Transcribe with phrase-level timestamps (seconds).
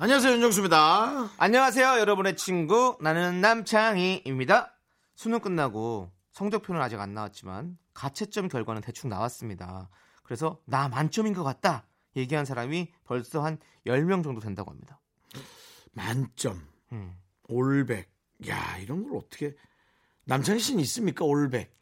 [0.00, 1.30] 안녕하세요 윤정수입니다.
[1.38, 4.78] 안녕하세요, 여러분의 친구 나는 남창희입니다.
[5.16, 9.90] 수능 끝나고 성적표는 아직 안 나왔지만 가채점 결과는 대충 나왔습니다.
[10.22, 11.84] 그래서 나 만점인 것 같다
[12.14, 13.58] 얘기한 사람이 벌써 한
[13.88, 15.00] 10명 정도 된다고 합니다.
[15.94, 17.16] 만점, 음.
[17.48, 18.08] 올백.
[18.46, 19.56] 야 이런 걸 어떻게
[20.26, 21.76] 남창희 씨는 있습니까 올백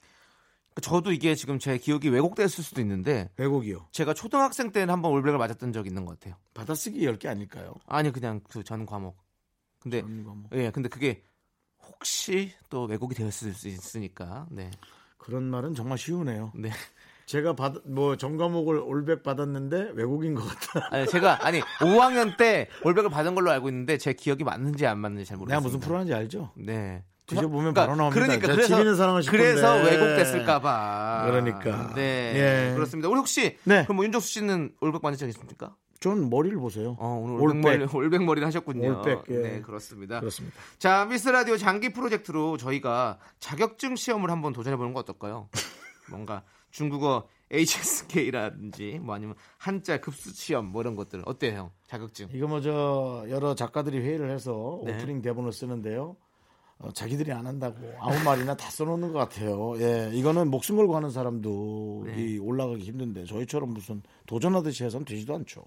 [0.83, 3.89] 저도 이게 지금 제 기억이 왜곡됐을 수도 있는데 왜곡이요?
[3.93, 6.37] 제가 초등학생 때는 한번 올백을 맞았던 적이 있는 것 같아요.
[6.55, 7.75] 받아쓰기 10개 아닐까요?
[7.87, 9.17] 아니 그냥 그 전 과목.
[9.81, 10.53] 근데 전 과목.
[10.55, 11.23] 예, 근데 그게
[11.83, 14.47] 혹시 또 왜곡이 되었을 수 있으니까.
[14.51, 14.71] 네.
[15.19, 16.53] 그런 말은 정말 쉬우네요.
[16.55, 16.71] 네.
[17.27, 20.89] 제가 받, 뭐, 전과목을 올백 받았는데 외국인 것 같다.
[20.95, 25.25] 아니 제가 아니 5학년 때 올백을 받은 걸로 알고 있는데 제 기억이 맞는지 안 맞는지
[25.25, 25.59] 잘 모르겠습니다.
[25.61, 26.53] 내가 무슨 프로 하는지 알죠?
[26.55, 27.03] 네.
[27.27, 28.21] 드셔보면 그러니까 바로 나옵니다.
[28.27, 29.31] 그러니까 그래서.
[29.31, 31.25] 그래서 왜곡됐을까봐.
[31.27, 31.95] 그러니까.
[31.95, 32.33] 네.
[32.71, 32.75] 예.
[32.75, 33.09] 그렇습니다.
[33.09, 33.85] 우리 혹시 네.
[33.85, 35.75] 그럼 뭐 윤정수 씨는 올백 받은 적 있습니까?
[35.99, 36.97] 전 머리를 보세요.
[37.01, 37.65] 어 오늘 올백.
[37.65, 38.99] 올백머리 올백 머리를 하셨군요.
[39.01, 39.37] 올백, 예.
[39.39, 40.21] 네 그렇습니다.
[40.21, 40.57] 그렇습니다.
[40.79, 45.49] 자 미스 라디오 장기 프로젝트로 저희가 자격증 시험을 한번 도전해 보는 거 어떨까요?
[46.11, 51.71] 뭔가 중국어 HSK라든지 뭐 아니면 한자 급수 시험 뭐 이런 것들 어때요, 형?
[51.87, 52.29] 자격증.
[52.33, 54.95] 이거 뭐 저 여러 작가들이 회의를 해서 네.
[54.95, 56.17] 오프닝 대본을 쓰는데요.
[56.79, 59.75] 어, 자기들이 안 한다고 아무 말이나 다 써놓는 것 같아요.
[59.81, 62.23] 예, 이거는 목숨 걸고 하는 사람도 네.
[62.23, 65.63] 이 올라가기 힘든데 저희처럼 무슨 도전하듯이 해서는 되지도 않죠.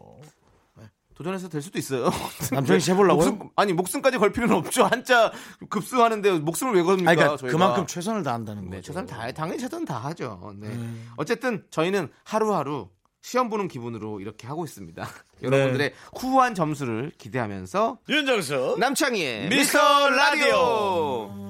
[1.19, 2.09] 도전해서 될 수도 있어요.
[2.53, 3.31] 남편이 씨 해보려고요?
[3.31, 4.85] 목숨, 아니 목숨까지 걸 필요는 없죠.
[4.85, 5.33] 한자
[5.69, 7.13] 급수하는데 목숨을 왜 겁니까?
[7.13, 7.57] 그러니까 저희가.
[7.57, 8.75] 그만큼 최선을 다한다는 거죠.
[8.77, 10.53] 네, 최선 다 당연히 최선 다 하죠.
[10.55, 10.69] 네.
[11.17, 12.87] 어쨌든 저희는 하루하루
[13.21, 15.07] 시험 보는 기분으로 이렇게 하고 있습니다.
[15.43, 21.48] 여러분들의 후한 점수를 기대하면서 윤정수 남창희의 미스터 라디오.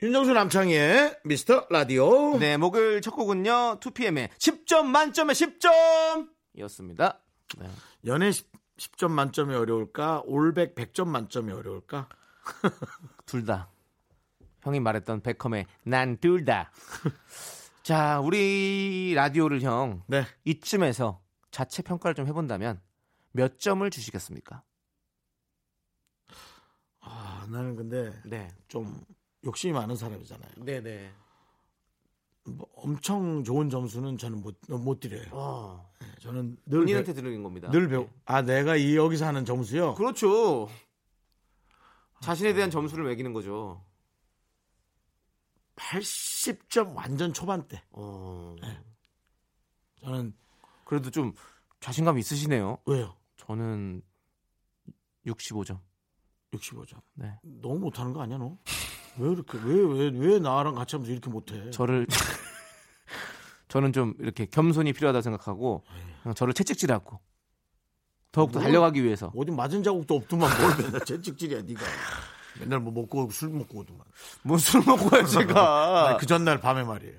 [0.00, 2.38] 윤정수 남창희의 미스터 라디오.
[2.38, 3.80] 네, 목요일 첫 곡은요.
[3.80, 7.18] 2PM의 10점 만점에 10점 이었습니다.
[7.58, 7.68] 네.
[8.06, 8.48] 연애 10,
[8.96, 10.22] 점 만점이 어려울까?
[10.26, 12.08] 올백 100점 만점이 어려울까?
[13.26, 13.70] 둘 다.
[14.62, 16.70] 형이 말했던 베컴의 난 둘 다.
[17.82, 20.24] 자, 우리 라디오를 형 네.
[20.44, 21.20] 이쯤에서
[21.50, 22.80] 자체 평가를 좀 해본다면
[23.32, 24.62] 몇 점을 주시겠습니까?
[27.00, 28.48] 아, 나는 근데 네.
[28.68, 29.00] 좀
[29.44, 30.64] 욕심이 많은 사람이잖아요.
[30.64, 31.12] 네네.
[32.44, 35.26] 뭐 엄청 좋은 점수는 저는 못, 못 드려요.
[35.32, 37.70] 어, 네, 저는 늘, 본인한테 배, 드리는 겁니다.
[37.70, 38.08] 늘 배우.
[38.24, 39.94] 아, 내가 이 여기서 하는 점수요?
[39.94, 40.68] 그렇죠.
[42.20, 43.84] 자신에 대한 점수를 매기는 거죠.
[45.76, 47.82] 80점 완전 초반대.
[47.92, 48.56] 어,
[50.00, 50.34] 저는,
[50.84, 51.32] 그래도 좀
[51.80, 52.78] 자신감 있으시네요.
[52.86, 53.14] 왜요?
[53.36, 54.02] 저는
[55.26, 55.78] 65점.
[56.52, 57.00] 65점.
[57.14, 57.38] 네.
[57.42, 58.58] 너무 못하는 거 아니야, 너?
[59.18, 61.70] 왜 이렇게, 왜, 왜, 왜 나랑 같이 하면서 이렇게 못해?
[61.70, 62.06] 저를
[63.68, 65.82] 저는 좀 이렇게 겸손이 필요하다고 생각하고
[66.34, 67.18] 저를 채찍질하고
[68.32, 71.80] 더욱더 뭘- 달려가기 위해서 어디 맞은 자국도 없더만 뭘 맨날 채찍질이야, 네가
[72.60, 74.04] 맨날 뭐 먹고 술 먹고 오더만.
[74.42, 77.18] 무술 먹고 요 제가 그 전날 밤에 말이에요.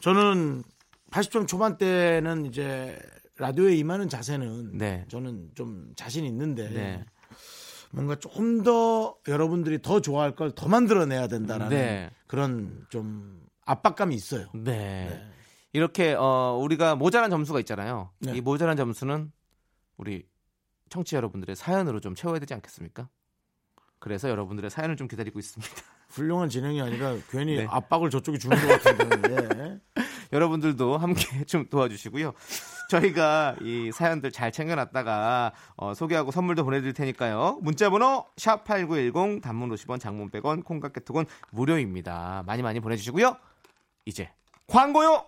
[0.00, 0.62] 저는
[1.10, 2.98] 80점 초반 때는 이제
[3.36, 5.04] 라디오에 임하는 자세는 네.
[5.08, 7.04] 저는 좀 자신 있는데 네.
[7.92, 12.10] 뭔가 조금 더 여러분들이 더 좋아할 걸 더 만들어내야 된다라는 네.
[12.26, 14.48] 그런 좀 압박감이 있어요.
[14.54, 15.28] 네.
[15.72, 18.10] 이렇게 어 우리가 모자란 점수가 있잖아요.
[18.20, 18.36] 네.
[18.36, 19.30] 이 모자란 점수는
[19.96, 20.26] 우리
[20.88, 23.08] 청취자 여러분들의 사연으로 좀 채워야 되지 않겠습니까?
[23.98, 25.72] 그래서 여러분들의 사연을 좀 기다리고 있습니다.
[26.08, 27.66] 훌륭한 진행이 아니라 괜히 네.
[27.70, 29.80] 압박을 저쪽이 주는 것 같은데.
[30.32, 32.32] 여러분들도 함께 좀 도와주시고요.
[32.90, 37.58] 저희가 이 사연들 잘 챙겨놨다가 어, 소개하고 선물도 보내드릴 테니까요.
[37.62, 42.42] 문자번호 샵 #8910 단문 50원, 장문 100원, 콩깍개톡은 무료입니다.
[42.46, 43.36] 많이 많이 보내주시고요.
[44.04, 44.30] 이제
[44.66, 45.26] 광고요.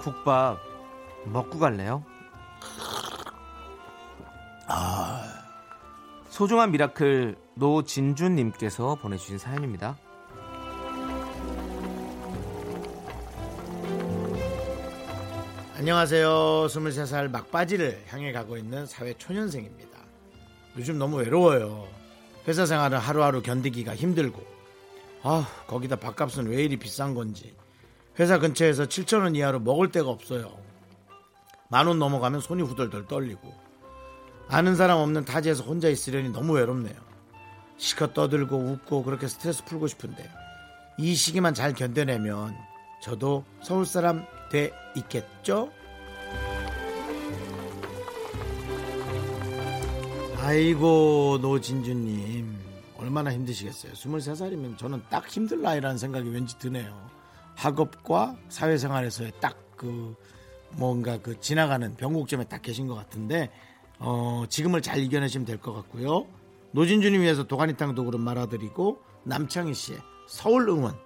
[0.00, 0.58] 국밥
[1.24, 2.04] 먹고 갈래요?
[6.28, 9.98] 소중한 미라클 노진주님께서 보내주신 사연입니다.
[15.76, 16.28] 안녕하세요.
[16.68, 19.98] 23살 막바지를 향해 가고 있는 사회 초년생입니다.
[20.76, 21.88] 요즘 너무 외로워요.
[22.46, 24.40] 회사 생활은 하루하루 견디기가 힘들고,
[25.22, 27.54] 아, 거기다 밥값은 왜 이리 비싼 건지.
[28.18, 30.56] 회사 근처에서 7천 원 이하로 먹을 데가 없어요.
[31.68, 33.54] 만 원 넘어가면 손이 후덜덜 떨리고,
[34.48, 36.96] 아는 사람 없는 타지에서 혼자 있으려니 너무 외롭네요.
[37.76, 40.28] 시컷 떠들고 웃고 그렇게 스트레스 풀고 싶은데,
[40.98, 42.56] 이 시기만 잘 견뎌내면
[43.02, 45.70] 저도 서울 사람 돼 있겠죠?
[50.40, 52.58] 아이고 노진주님
[52.96, 57.10] 얼마나 힘드시겠어요 23살이면 저는 딱 힘들 나이라는 생각이 왠지 드네요
[57.58, 60.14] 학업과 사회생활에서의 딱 그
[60.72, 63.50] 뭔가 그 지나가는 변곡점에 딱 계신 것 같은데
[63.98, 66.26] 어, 지금을 잘 이겨내시면 될 것 같고요
[66.72, 70.98] 노진주님 위해서 도가니탕 도 그릇 말아드리고 남창희 씨의 서울 응원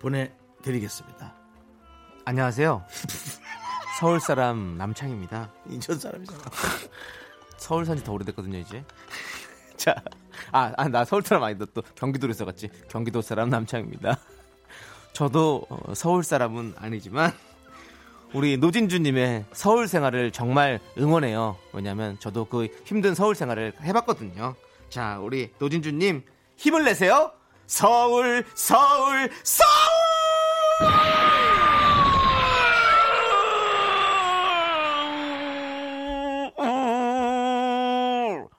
[0.00, 1.36] 보내드리겠습니다
[2.24, 2.82] 안녕하세요.
[4.00, 5.52] 서울 사람 남창입니다.
[5.68, 6.40] 인천 사람이잖아
[7.58, 8.82] 서울 산지 더 오래됐거든요, 이제.
[9.76, 9.94] 자,
[10.50, 11.66] 아, 아, 나 서울 사람 아니다.
[11.74, 12.70] 또 경기도로 있어갔지.
[12.88, 14.18] 경기도 사람 남창입니다.
[15.14, 17.32] 저도 어, 서울 사람은 아니지만
[18.34, 21.56] 우리 노진주님의 서울 생활을 정말 응원해요.
[21.72, 24.56] 왜냐하면 저도 그 힘든 서울 생활을 해봤거든요.
[24.90, 26.24] 자, 우리 노진주님
[26.56, 27.30] 힘을 내세요.
[27.66, 29.70] 서울, 서울, 서울!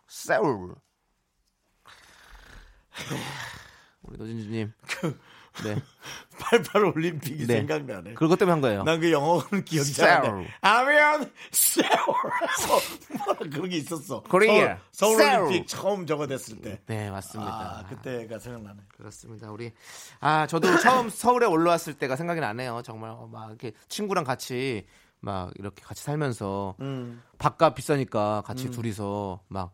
[0.07, 0.75] 서울.
[4.03, 4.71] 우리 노진주님.
[5.63, 5.81] 네.
[6.49, 7.57] 88 올림픽이 네.
[7.57, 8.13] 생각나네.
[8.13, 8.83] 그것 때문에 한 거예요.
[8.83, 10.47] 난 그 영어는 기억이 안 Seoul.
[10.61, 10.79] 나.
[10.79, 11.89] 아면 세월.
[13.25, 14.23] 뭐 그런 게 있었어.
[14.23, 14.77] Korea.
[14.91, 15.41] 서울, 서울.
[15.41, 16.79] 올림픽 처음 저거 됐을 때.
[16.85, 17.51] 네, 맞습니다.
[17.51, 18.79] 아, 그때가 생각나네.
[18.97, 19.51] 그렇습니다.
[19.51, 19.71] 우리
[20.19, 22.81] 아 저도 처음 서울에 올라왔을 때가 생각이 나네요.
[22.83, 24.85] 정말 어, 막 이렇게 친구랑 같이
[25.19, 27.21] 막 이렇게 같이 살면서 음.
[27.39, 29.71] 밥값 비싸니까 같이 둘이서 막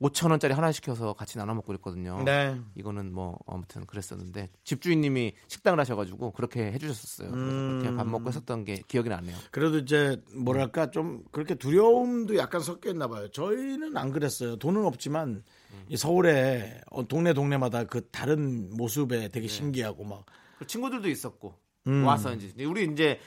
[0.00, 2.22] 5천 원짜리 하나 시켜서 같이 나눠 먹고 그랬거든요.
[2.24, 2.60] 네.
[2.74, 7.30] 이거는 뭐 아무튼 그랬었는데 집주인님이 식당을 하셔가지고 그렇게 해주셨었어요.
[7.30, 9.36] 그래서 그렇게 밥 먹고 했었던 게 기억이 나네요.
[9.50, 13.28] 그래도 이제 뭐랄까 좀 그렇게 두려움도 약간 섞여 있나 봐요.
[13.28, 14.56] 저희는 안 그랬어요.
[14.56, 15.44] 돈은 없지만
[15.88, 21.54] 이 서울에 어, 동네 동네마다 그 다른 모습에 되게 신기하고 막그 친구들도 있었고
[21.86, 22.04] 음.
[22.04, 23.20] 와서 이제 우리 이제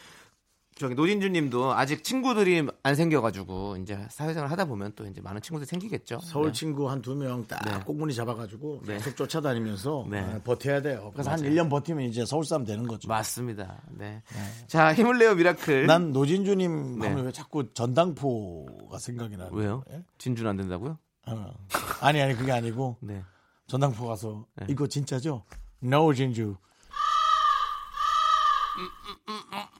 [0.79, 6.19] 저기 노진주님도 아직 친구들이 안 생겨가지고 이제 사회생활 하다 보면 또 이제 많은 친구들이 생기겠죠.
[6.21, 6.51] 서울 네.
[6.51, 7.79] 친구 한 두 명딱 네.
[7.85, 8.95] 꽁무니 잡아가지고 네.
[8.97, 10.19] 계속 쫓아다니면서 네.
[10.19, 11.09] 아, 버텨야 돼요.
[11.13, 11.51] 그래서 한 맞아요.
[11.53, 13.07] 1년 버티면 이제 서울 사람 되는 거죠.
[13.07, 13.81] 맞습니다.
[13.89, 14.21] 네.
[14.67, 15.87] 자 힘을 내요 미라클.
[15.87, 17.07] 난 노진주님 네.
[17.07, 19.81] 하면 왜 자꾸 전당포가 생각이 나는 왜요?
[19.87, 20.03] 거예요?
[20.17, 20.97] 진주는 안 된다고요?
[21.27, 21.53] 어.
[22.01, 23.23] 아니 아니 그게 아니고 네.
[23.67, 24.65] 전당포 가서 네.
[24.69, 25.43] 이거 진짜죠?
[25.83, 26.55] No 진주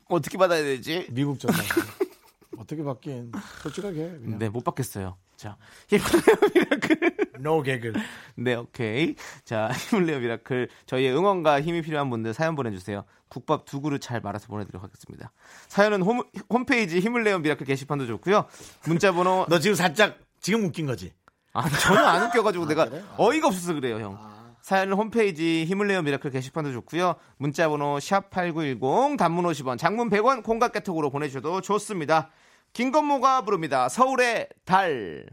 [0.09, 1.07] 어떻게 받아야 되지?
[1.11, 1.81] 미국 전당포
[2.59, 5.17] 어떻게 받긴 솔직하게 그냥 네, 못 받겠어요.
[5.35, 5.55] 자,
[5.87, 7.17] 힘을 내요 미라클.
[7.35, 7.93] No 개그
[8.35, 9.15] 네, 오케이.
[9.45, 10.69] 자, 힘을 내요 미라클.
[10.87, 13.03] 저희의 응원과 힘이 필요한 분들 사연 보내주세요.
[13.29, 15.31] 국밥 두 그릇 잘 말아서 보내드리도록 하겠습니다.
[15.67, 18.45] 사연은 홈, 홈페이지 힘을 내요 미라클 게시판도 좋고요.
[18.85, 21.13] 문자번호 너 지금 살짝 지금 웃긴 거지?
[21.53, 23.03] 아, 전혀 안 웃겨가지고 내가 그래?
[23.11, 23.15] 아.
[23.17, 24.36] 어이가 없어서 그래요, 형.
[24.67, 27.15] 사연은 홈페이지 힘을 내요 미라클 게시판도 좋고요.
[27.37, 32.31] 문자 번호 샵8910 단문 50원, 장문 100원, 콩깍개톡으로 보내주셔도 좋습니다.
[32.73, 33.87] 김건모가 부릅니다.
[33.87, 35.25] 서울의 달.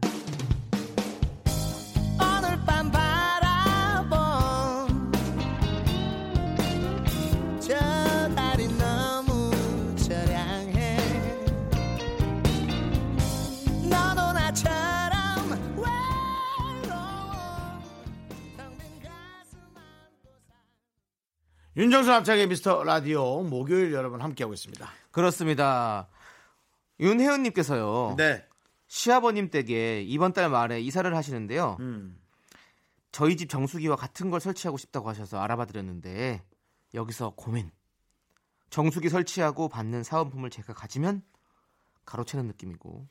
[21.77, 24.89] 윤정수 남창의 미스터 라디오 목요일 여러분 함께하고 있습니다.
[25.11, 26.07] 그렇습니다.
[27.01, 28.15] 윤혜은님께서요.
[28.15, 28.47] 네.
[28.87, 31.75] 시아버님 댁에 이번 달 말에 이사를 하시는데요.
[31.81, 32.17] 음.
[33.11, 36.45] 저희 집 정수기와 같은 걸 설치하고 싶다고 하셔서 알아봐 드렸는데
[36.93, 37.69] 여기서 고민.
[38.69, 41.23] 정수기 설치하고 받는 사은품을 제가 가지면
[42.05, 43.05] 가로채는 느낌이고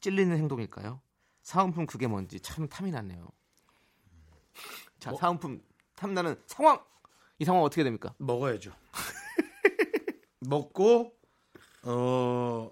[0.00, 1.02] 찔리는 행동일까요?
[1.42, 3.28] 사은품 그게 뭔지 참 탐이 나네요.
[4.98, 5.62] 자, 사은품
[5.94, 6.80] 탐나는 상황.
[7.38, 8.14] 이 상황 어떻게 됩니까?
[8.18, 8.72] 먹어야죠.
[10.40, 11.12] 먹고
[11.84, 12.70] 어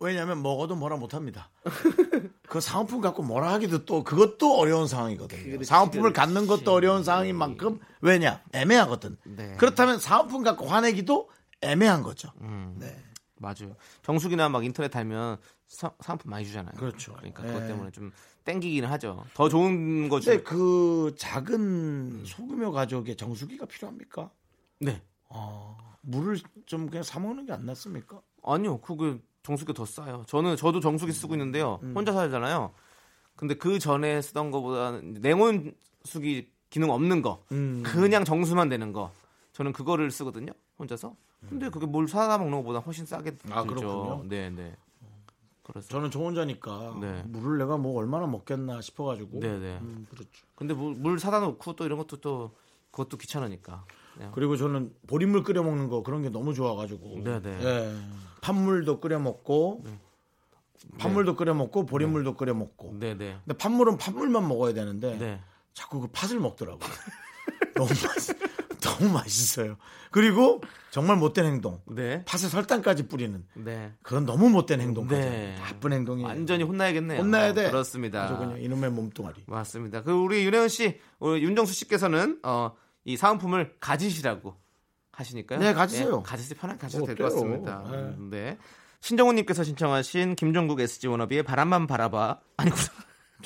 [0.00, 1.50] 왜냐하면 먹어도 뭐라 못합니다.
[2.48, 5.42] 그 상품품 갖고 뭐라 하기도 또 그것도 어려운 상황이거든요.
[5.42, 6.26] 그렇지, 상품품을 그렇지.
[6.26, 9.16] 갖는 것도 어려운 상황인 만큼 왜냐 애매하거든.
[9.24, 9.54] 네.
[9.56, 11.28] 그렇다면 상품품 갖고 화내기도
[11.60, 12.30] 애매한 거죠.
[12.40, 12.76] 음.
[12.78, 12.96] 네.
[13.38, 13.76] 맞아요.
[14.02, 16.74] 정수기나 막 인터넷 달면 사, 사은품 많이 주잖아요.
[16.76, 17.12] 그렇죠.
[17.14, 17.48] 그러니까 예.
[17.52, 18.12] 그것 때문에 좀
[18.44, 19.24] 땡기기는 하죠.
[19.34, 20.44] 더 좋은 거 근데 주.
[20.44, 24.30] 그 작은 소규모 가족에 정수기가 필요합니까?
[24.80, 25.02] 네.
[25.28, 28.20] 아, 물을 좀 그냥 사 먹는 게 안 낫습니까?
[28.44, 30.24] 아니요, 그게 정수기가 더 싸요.
[30.28, 31.80] 저는 저도 정수기 쓰고 있는데요.
[31.82, 31.92] 음.
[31.96, 32.72] 혼자 살잖아요.
[33.34, 37.82] 근데 그 전에 쓰던 거보다는 냉온수기 기능 없는 거, 음.
[37.84, 39.12] 그냥 정수만 되는 거.
[39.52, 40.52] 저는 그거를 쓰거든요.
[40.78, 41.16] 혼자서.
[41.48, 43.48] 근데 그게 물 사다 먹는 것보다 훨씬 싸게 들죠.
[43.48, 43.52] 음.
[43.52, 44.24] 아, 그렇군요.
[44.28, 44.76] 네, 네.
[45.62, 47.22] 그래서 저는 저 혼자니까 네.
[47.26, 49.40] 물을 내가 뭐 얼마나 먹겠나 싶어가지고.
[49.40, 49.78] 네, 네.
[49.80, 50.30] 음, 그렇죠.
[50.54, 52.54] 근데 물, 물 사다 놓고 또 이런 것도 또
[52.92, 53.84] 그것도 귀찮으니까.
[54.14, 54.32] 그냥.
[54.32, 57.20] 그리고 저는 보리물 끓여 먹는 거 그런 게 너무 좋아가지고.
[57.24, 57.64] 네, 네.
[57.64, 57.96] 예.
[58.40, 59.84] 팥물도 끓여 먹고,
[60.98, 62.96] 팥물도 끓여 먹고, 보리물도 끓여 먹고.
[62.98, 63.36] 네, 네.
[63.44, 65.40] 근데 팥물은 팥물만 먹어야 되는데 네.
[65.74, 66.78] 자꾸 그 팥을 먹더라고요.
[67.74, 69.76] 너무 맛, 너무 맛있어요.
[70.10, 71.80] 그리고 정말 못된 행동.
[71.86, 72.24] 네.
[72.24, 73.92] 팥에 설탕까지 뿌리는 네.
[74.02, 75.08] 그건 너무 못된 행동.
[75.08, 75.54] 네.
[75.60, 76.26] 나쁜 행동이에요.
[76.28, 77.20] 완전히 혼나야겠네요.
[77.20, 77.70] 혼나야 돼.
[77.70, 78.24] 그렇습니다.
[78.24, 79.44] 아주 그냥 이놈의 몸뚱아리.
[79.46, 80.02] 맞습니다.
[80.02, 82.72] 그 우리 윤혜원 씨, 우리 윤정수 씨께서는 어,
[83.04, 84.56] 이 사은품을 가지시라고
[85.12, 85.58] 하시니까요.
[85.58, 86.16] 네, 가지세요.
[86.18, 86.58] 네, 가지세요.
[86.58, 87.40] 편하게 가셔도 뭐될것 어때요?
[87.40, 87.84] 같습니다.
[87.90, 88.16] 네.
[88.30, 88.58] 네.
[89.00, 92.82] 신정훈님께서 신청하신 김종국 SG 워너비의 바람만 바라봐 아니구나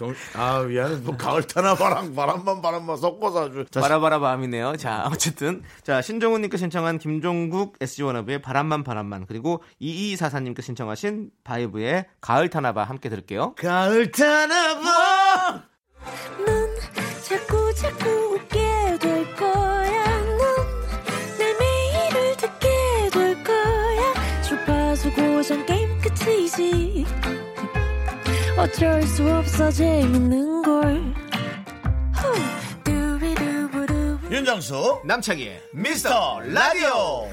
[0.00, 0.96] 정, 아 미안해.
[1.02, 3.66] 뭐 가을 타나 바람 바람만 바람만 섞어서 아주.
[3.70, 4.76] 자, 바라바라 밤이네요.
[4.78, 12.48] 자 어쨌든 자 신정훈님께 신청한 김종국 SG 워너비의 바람만 바람만 그리고 2244님께 신청하신 바이브의 가을
[12.48, 13.54] 타나봐 함께 들을게요.
[13.56, 15.64] 가을 타나 봐.
[16.46, 16.70] 넌
[17.28, 18.58] 자꾸 자꾸 웃게
[18.98, 20.20] 될 거야.
[21.38, 22.68] 넌내 매일을 듣게
[23.12, 24.42] 될 거야.
[24.48, 27.04] 주파수 고정 게임 끝이지.
[28.60, 31.14] 어쩔 수 없어 재밌는 걸.
[34.30, 37.26] 윤정수 남창희의 미스터 라디오.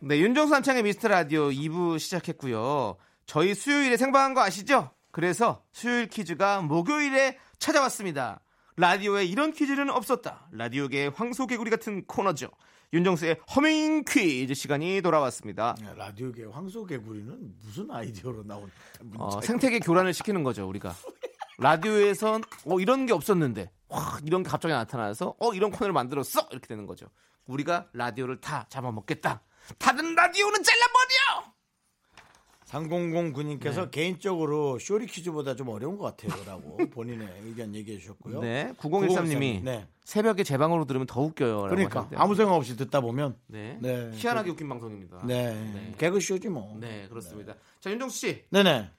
[0.00, 2.96] 네, 윤정수 남창의 미스터 라디오 2부 시작했고요.
[3.26, 4.92] 저희 수요일에 생방한 거 아시죠?
[5.10, 8.40] 그래서 수요일 퀴즈가 목요일에 찾아왔습니다.
[8.76, 10.48] 라디오에 이런 퀴즈는 없었다.
[10.52, 12.48] 라디오계의 황소개구리 같은 코너죠.
[12.94, 15.74] 윤정수의 허밍 퀴즈 시간이 돌아왔습니다.
[15.96, 18.70] 라디오계 황소개구리는 무슨 아이디어로 나온?
[19.18, 20.94] 어, 생태계 교란을 시키는 거죠, 우리가.
[21.58, 26.46] 라디오에선 어, 이런 게 없었는데 와, 이런 게 갑자기 나타나서 어, 이런 코너를 만들었어.
[26.52, 27.06] 이렇게 되는 거죠.
[27.46, 29.42] 우리가 라디오를 다 잡아먹겠다.
[29.76, 31.53] 다른 라디오는 잘라버려!
[32.74, 38.40] 3009님께서 개인적으로 쇼리 퀴즈보다 좀 어려운 것 같아요라고 본인의 의견 얘기해 주셨고요.
[38.40, 39.86] 네, 9013님이 네.
[40.04, 41.62] 새벽에 제 방으로 들으면 더 웃겨요.
[41.62, 42.08] 그러니까.
[42.14, 43.78] 아무 생각 없이 듣다 보면 네.
[43.80, 44.10] 네.
[44.14, 45.22] 희한하게 웃긴 방송입니다.
[45.26, 45.94] 네, 네.
[45.98, 46.76] 개그 쇼지 뭐.
[46.80, 47.54] 네, 그렇습니다.
[47.80, 48.44] 자, 윤정수 씨.
[48.50, 48.90] 네 네.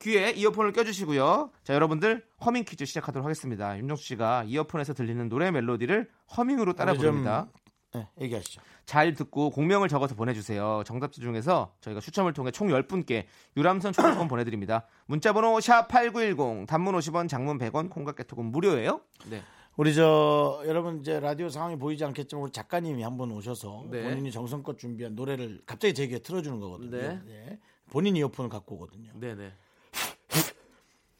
[0.00, 1.50] 귀에 이어폰을 껴주시고요.
[1.64, 3.76] 자, 여러분들 허밍 퀴즈 시작하도록 하겠습니다.
[3.78, 7.48] 윤정수 씨가 이어폰에서 들리는 노래 멜로디를 허밍으로 따라 부릅니다.
[7.94, 8.60] 네, 얘기하시죠.
[8.84, 10.82] 잘 듣고 공명을 적어서 보내주세요.
[10.86, 13.24] 정답지 중에서 저희가 추첨을 통해 총 10분께
[13.56, 14.86] 유람선 초대권 보내드립니다.
[15.06, 19.00] 문자번호 샵8910 단문 50원 장문 100원 콩과 깨톡은 무료예요.
[19.30, 19.42] 네.
[19.76, 24.02] 우리 저 여러분 이제 라디오 상황이 보이지 않겠지만 우리 작가님이 한분 오셔서 네.
[24.02, 26.90] 본인이 정성껏 준비한 노래를 갑자기 제 귀에 틀어주는 거거든요.
[26.90, 27.20] 네.
[27.24, 27.58] 네.
[27.90, 29.12] 본인 이어폰을 갖고 오거든요.
[29.14, 29.52] 네네.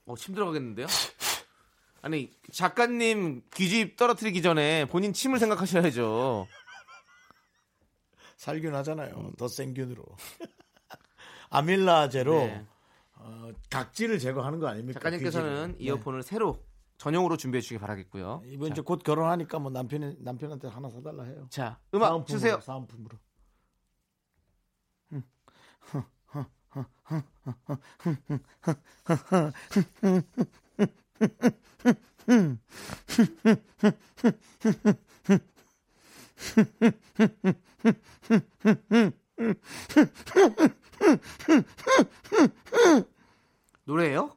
[0.06, 0.87] 어, 침 들어가겠는데요?
[2.02, 6.47] 아니, 작가님 귀집 떨어뜨리기 전에 본인 침을 생각하셔야죠.
[8.37, 9.33] 살균 하잖아요.
[9.37, 10.05] 더 생균으로.
[11.50, 12.64] 아밀라제로 네.
[13.14, 15.00] 어, 각질을 제거하는 거 아닙니까?
[15.00, 15.87] 작가님께서는 귀지를.
[15.87, 16.62] 이어폰을 새로
[16.99, 18.43] 전용으로 준비해 주시기 바라겠고요.
[18.45, 18.52] 네.
[18.52, 21.47] 이번 자, 이제 곧 결혼하니까 뭐 남편이 남편한테 하나 사달라 해요.
[21.50, 22.61] 자, 음악 사은품으로, 주세요.
[22.61, 23.19] 사은품으로.
[43.84, 44.37] 노래예요?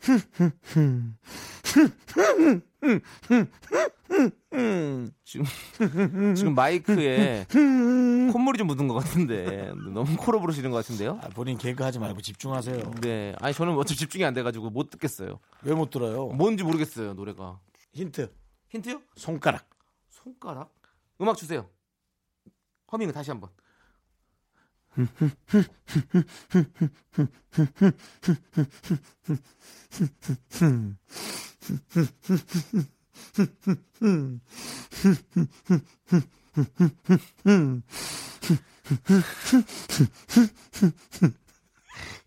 [5.24, 5.44] 지금
[6.34, 7.46] 지금 마이크에
[8.32, 11.18] 콧물이 좀 묻은 것 같은데 너무 코로 부르시는 것 같은데요?
[11.22, 12.94] 아, 본인 개그 하지 말고 집중하세요.
[13.02, 15.38] 네, 아니 저는 어차피 집중이 안 돼가지고 못 듣겠어요.
[15.62, 16.26] 왜 못 들어요?
[16.28, 17.60] 뭔지 모르겠어요 노래가.
[17.92, 18.32] 힌트.
[18.70, 19.02] 힌트요?
[19.16, 19.68] 손가락.
[20.08, 20.72] 손가락?
[21.20, 21.68] 음악 주세요.
[22.92, 23.50] 허밍 다시 한번.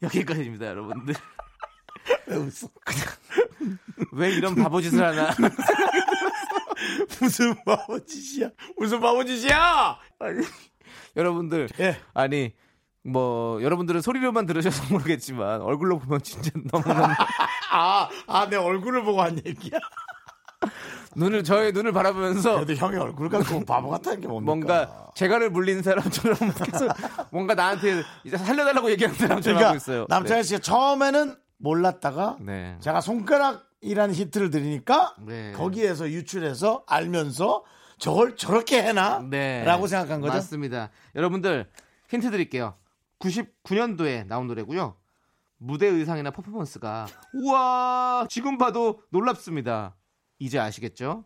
[0.02, 1.16] 여기까지입니다, 여러분들.
[2.28, 2.70] 왜 웃어?
[4.14, 5.30] 왜 이런 바보짓을 하나?
[7.22, 8.50] 무슨 바보짓이야?
[8.78, 10.00] 무슨 바보짓이야?
[11.16, 11.98] 여러분들 예.
[12.14, 12.54] 아니
[13.04, 17.14] 뭐 여러분들은 소리로만 들으셔서 모르겠지만 얼굴로 보면 진짜 너무너무
[17.72, 19.80] 아, 아, 내 얼굴을 보고 한 얘기야.
[21.16, 24.46] 눈을 저의 눈을 바라보면서 그래도 형의 얼굴 갖고 바보 같다는 게 뭡니까?
[24.56, 26.90] 뭔가 재갈을 물린 사람처럼 계속
[27.32, 30.06] 뭔가 나한테 이제 살려달라고 얘기하는 사람처럼 하고 그러니까 있어요.
[30.10, 32.78] 남창희 씨가 처음에는 몰랐다가 네.
[32.80, 35.52] 제가 손가락이라는 힌트를 드리니까 네.
[35.52, 37.64] 거기에서 유출해서 알면서
[38.00, 39.20] 저걸 저렇게 해나?
[39.30, 39.64] 네.
[39.66, 40.34] 라고 생각한 거죠?
[40.34, 40.90] 맞습니다.
[41.16, 41.68] 여러분들
[42.10, 42.76] 힌트 드릴게요.
[43.24, 44.96] 99년도에 나온 노래고요.
[45.58, 49.96] 무대 의상이나 퍼포먼스가 우와 지금 봐도 놀랍습니다.
[50.40, 51.24] 이제 아시겠죠?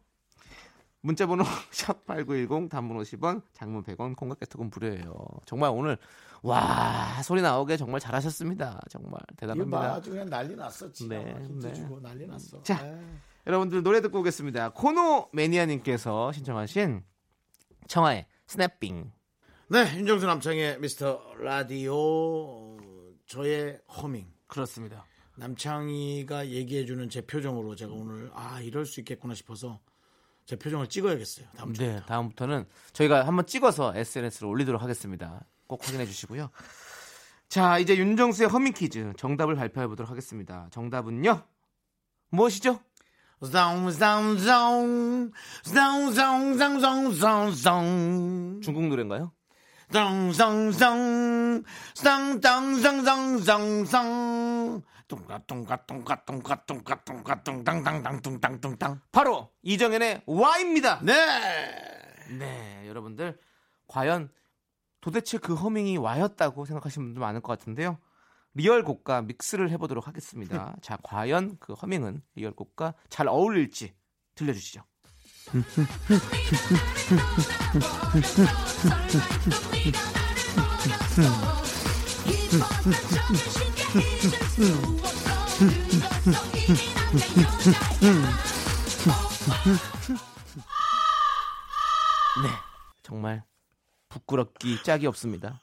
[1.01, 5.13] 문자번호 샵8910 단문 50원 장문 100원 콩깍개톡은 무료예요.
[5.45, 5.97] 정말 오늘
[6.43, 8.79] 와 소리 나오게 정말 잘하셨습니다.
[8.89, 9.93] 정말 봐, 대단합니다.
[9.95, 10.55] 아주 그냥 난리.
[10.93, 11.17] 진짜.
[11.17, 11.73] 네, 네.
[11.73, 12.61] 주고 난리 났어.
[12.61, 12.79] 자.
[12.85, 12.95] 에이.
[13.47, 14.69] 여러분들 노래 듣고 오겠습니다.
[14.69, 17.01] 코노 매니아님께서 신청하신
[17.87, 19.16] 청하의 Snapping.
[19.69, 22.77] 네, 윤정수 남창희의 미스터 라디오
[23.25, 24.25] 저의 허밍.
[24.47, 25.05] 그렇습니다.
[25.35, 29.81] 남창희가 얘기해주는 제 표정으로 제가 오늘 아 이럴 수 있겠구나 싶어서
[30.45, 31.47] 제 표정을 찍어야겠어요.
[31.57, 31.95] 다음 주에.
[31.95, 35.43] 네, 다음부터는 저희가 한번 찍어서 SNS로 올리도록 하겠습니다.
[35.67, 36.49] 꼭 확인해 주시고요.
[37.49, 40.69] 자, 이제 윤정수의 허밍 퀴즈 정답을 발표해 보도록 하겠습니다.
[40.71, 41.43] 정답은요.
[42.29, 42.79] 무엇이죠?
[48.63, 49.33] 중국 노래인가요?
[49.91, 51.63] 쌍쌍쌍
[51.95, 60.99] 쌍쌍쌍쌍쌍쌍 똥가 똥가 똥가 똥가 똥가 똥가 똥땅땅땅 똥땅똥땅 바로 이정현의 와입니다.
[61.03, 61.13] 네
[62.37, 63.37] 네, 여러분들
[63.87, 64.29] 과연
[64.99, 67.97] 도대체 그 허밍이 뭐였다고 생각하시는 분들 많을 것 같은데요.
[68.53, 70.75] real 곡과 mix를 해보도록 하겠습니다.
[70.81, 73.93] 자, 과연 그 허밍은 real 곡과 잘 어울릴지
[74.35, 74.81] 들려주시죠.
[92.43, 92.49] 네,
[93.03, 93.43] 정말
[94.09, 95.61] 부끄럽기 짝이 없습니다.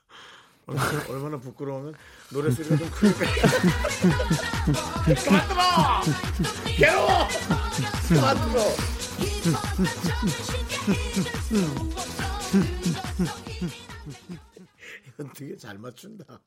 [0.67, 1.95] 얼마나, 얼마나 부끄러우면
[2.31, 3.27] 노래 소리가 좀 크니까.
[5.25, 6.01] 그만 들어!
[6.75, 7.29] 괴로워!
[8.09, 9.04] 그만 들어
[15.09, 16.41] 이건 되게 잘 맞춘다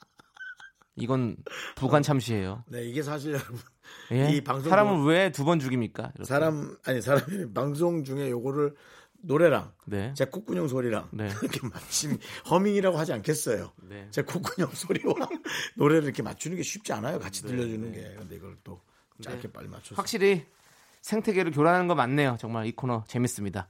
[0.96, 1.38] 이건
[1.76, 2.64] 부관 참시예요.
[2.68, 3.60] 네 이게 사실 여러분
[4.12, 4.32] 예?
[4.32, 6.12] 이 방송 사람을 왜 두 번 죽입니까?
[6.16, 6.24] 이렇게.
[6.24, 8.76] 사람 아니 사람이 방송 중에 요거를
[9.22, 10.14] 노래랑 네.
[10.16, 11.28] 제 콧구녕 소리랑 네.
[11.42, 12.18] 이렇게 맞춤
[12.50, 13.74] 허밍이라고 하지 않겠어요.
[13.84, 14.08] 네.
[14.12, 15.14] 제 콧구녕 소리와
[15.78, 17.20] 노래를 이렇게 맞추는 게 쉽지 않아요.
[17.20, 18.16] 같이 네, 들려주는 게.
[18.18, 18.82] 근데 이걸 또
[19.22, 19.96] 짧게 빨리 맞춰서.
[19.96, 20.46] 확실히
[21.08, 22.36] 생태계를 교란하는 거 맞네요.
[22.38, 23.70] 정말 이 코너 재밌습니다.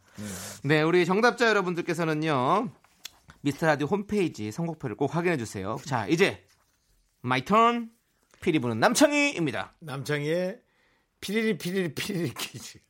[0.64, 2.72] 네, 우리 정답자 여러분들께서는요.
[3.42, 5.78] 미스터 라디오 홈페이지 선곡표를 꼭 확인해 주세요.
[5.86, 6.44] 자, 이제
[7.22, 7.92] my turn
[8.42, 9.76] 피리 부는 남창희입니다.
[9.80, 10.62] 남창희의
[11.22, 12.80] 피리리 피리리 피리리 퀴즈.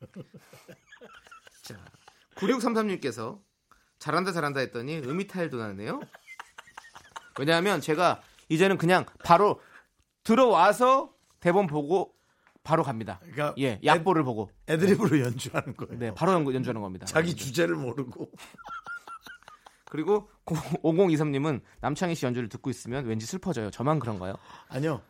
[2.36, 3.42] 9633님께서
[3.98, 6.00] 잘한다 잘한다 했더니 음이 탈도 나네요.
[7.38, 9.60] 왜냐하면 제가 이제는 그냥 바로
[10.24, 12.14] 들어와서 대본 보고
[12.68, 13.18] 바로 갑니다.
[13.22, 15.98] 그러니까 예, 약보를 보고 애드립으로 연주하는 거예요.
[15.98, 17.06] 네, 바로 연- 연주하는 겁니다.
[17.06, 18.30] 자기 주제를 모르고.
[19.90, 23.70] 그리고 5023님은 남창희 씨 연주를 듣고 있으면 왠지 슬퍼져요.
[23.70, 24.34] 저만 그런가요?
[24.68, 25.00] 아니요.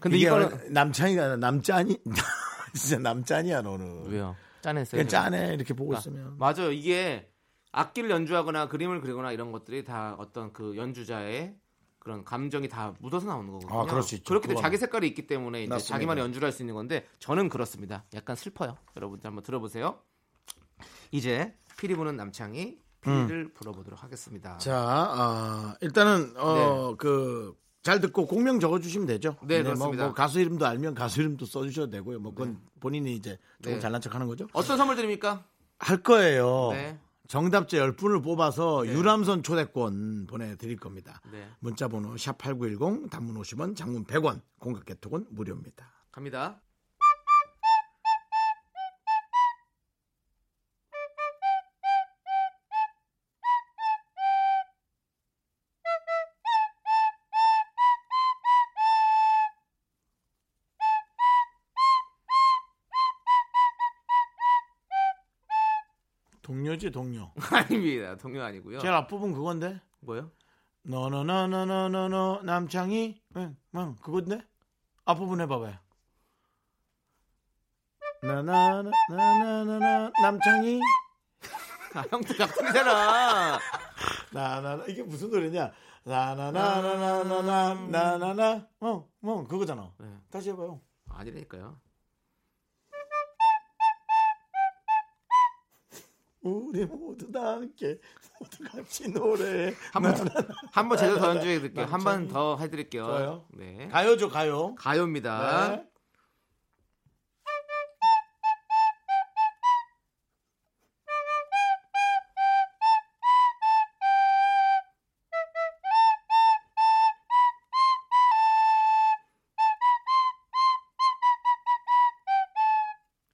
[0.00, 1.98] 근데 이거는 남창희가 아니라 남짠이
[2.74, 4.06] 진짜 남짠이야 너는.
[4.06, 4.34] 왜요?
[4.62, 5.06] 짠했어요.
[5.06, 6.38] 짠해 이렇게 보고 그러니까 있으면.
[6.38, 6.72] 맞아요.
[6.72, 7.28] 이게
[7.72, 11.54] 악기를 연주하거나 그림을 그리거나 이런 것들이 다 어떤 그 연주자의
[12.08, 13.80] 그런 감정이 다 묻어서 나오는 거거든요.
[13.80, 14.24] 아, 그럴 수 있죠.
[14.30, 14.62] 그렇기 때문에.
[14.62, 15.94] 자기 색깔이 있기 때문에 이제 맞습니다.
[15.94, 18.04] 자기만의 연주를 할 수 있는 건데 저는 그렇습니다.
[18.14, 18.78] 약간 슬퍼요.
[18.96, 19.98] 여러분들 한번 들어보세요.
[21.10, 24.54] 이제 피리 부는 남창이 피리를 불어보도록 하겠습니다.
[24.54, 24.58] 음.
[24.58, 29.36] 자, 아, 일단은 어그잘 듣고 공명 적어주시면 되죠.
[29.42, 30.04] 네, 뭐, 그렇습니다.
[30.06, 32.20] 뭐 가수 이름도 알면 가수 이름도 써주셔도 되고요.
[32.20, 33.80] 뭐 그건 본인이 이제 조금 네.
[33.80, 34.48] 잘난 척하는 거죠.
[34.54, 35.44] 어떤 선물 드립니까?
[35.78, 36.70] 할 거예요.
[36.72, 36.98] 네.
[37.28, 41.20] 정답자 10분을 뽑아서 유람선 초대권 보내드릴 겁니다.
[41.30, 41.46] 네.
[41.60, 45.92] 문자번호 샵8910 단문 50원 장문 100원 공각개톡은 무료입니다.
[46.10, 46.62] 갑니다.
[66.78, 67.30] 동료지 동료.
[67.50, 68.16] 아닙니다.
[68.16, 68.78] 동요 아니고요.
[68.78, 69.80] 제일 앞부분 그건데.
[70.00, 70.30] 뭐요?
[70.82, 74.40] 너너너너너너너 남창이 응, 응 그건데
[75.04, 75.74] 앞부분 해봐봐요.
[78.22, 80.80] 나나나나나나 남창이
[81.94, 83.58] 아, 형도 깍두기잖아.
[84.32, 85.72] 나나나 이게 무슨 노래냐?
[86.04, 89.92] 나나나나나나나 나나나 어뭐 그거잖아.
[89.98, 90.06] 네.
[90.30, 90.80] 다시 해봐요.
[91.08, 91.78] 아니라니까요.
[96.40, 97.98] 우리 모두 다 함께
[98.38, 99.74] 모두 같이 노래.
[99.92, 100.14] 한번
[100.72, 101.84] 한번 제대로 더 연주해 드릴게요.
[101.86, 102.28] 한번 남창희.
[102.32, 103.04] 더 해드릴게요.
[103.04, 103.46] 좋아요.
[103.54, 103.88] 네.
[103.88, 104.74] 가요죠 가요.
[104.76, 105.68] 가요입니다.
[105.76, 105.88] 네.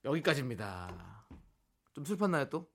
[0.04, 1.24] 여기까지입니다.
[1.94, 2.73] 좀 슬펐나요 또?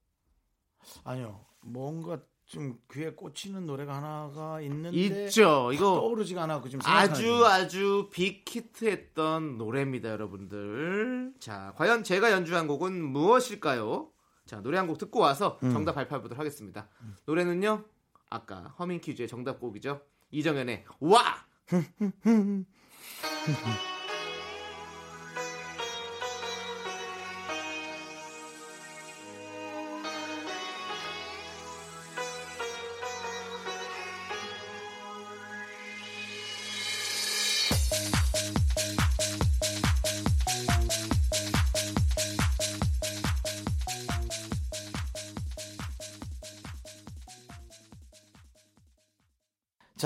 [1.03, 5.71] 아니요 뭔가 좀 귀에 꽂히는 노래가 하나가 있는데 있죠.
[5.71, 11.33] 이거 떠오르지가 않았고 지금 아주 아주 빅히트했던 노래입니다, 여러분들.
[11.39, 14.09] 자, 과연 제가 연주한 곡은 무엇일까요?
[14.47, 15.71] 자, 노래 한 곡 듣고 와서 음.
[15.71, 16.89] 정답 발표해 보도록 하겠습니다.
[17.27, 17.83] 노래는요.
[18.31, 20.01] 아까 허밍 퀴즈의 정답곡이죠.
[20.31, 21.45] 이정현의 와.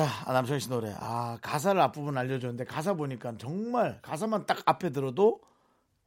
[0.06, 0.94] 자, 아, 남철 씨 노래.
[1.00, 5.40] 아, 가사를 앞부분 알려줬는데 가사 보니까 정말 가사만 딱 앞에 들어도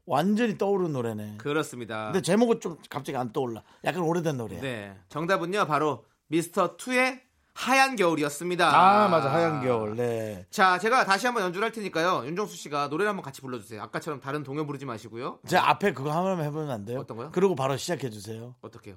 [0.04, 1.34] 완전히 떠오르는 노래네.
[1.38, 2.06] 그렇습니다.
[2.06, 3.62] 근데 제목은 좀 갑자기 안 떠올라.
[3.84, 4.60] 약간 오래된 노래.
[4.60, 4.94] 네.
[5.08, 5.66] 정답은요.
[5.66, 7.22] 바로 미스터 투의
[7.54, 8.68] 하얀 겨울이었습니다.
[8.68, 9.32] 아, 맞아.
[9.32, 9.96] 하얀 겨울.
[9.96, 10.46] 네.
[10.50, 12.26] 자, 제가 다시 한번 연주를 할 테니까요.
[12.26, 13.80] 윤정수 씨가 노래를 한번 같이 불러주세요.
[13.82, 15.38] 아까처럼 다른 동요 부르지 마시고요.
[15.46, 17.00] 제 앞에 그거 한번 해보면 안 돼요?
[17.00, 17.30] 어떤 거요?
[17.32, 18.54] 그리고 바로 시작해 주세요.
[18.60, 18.96] 어떻게요?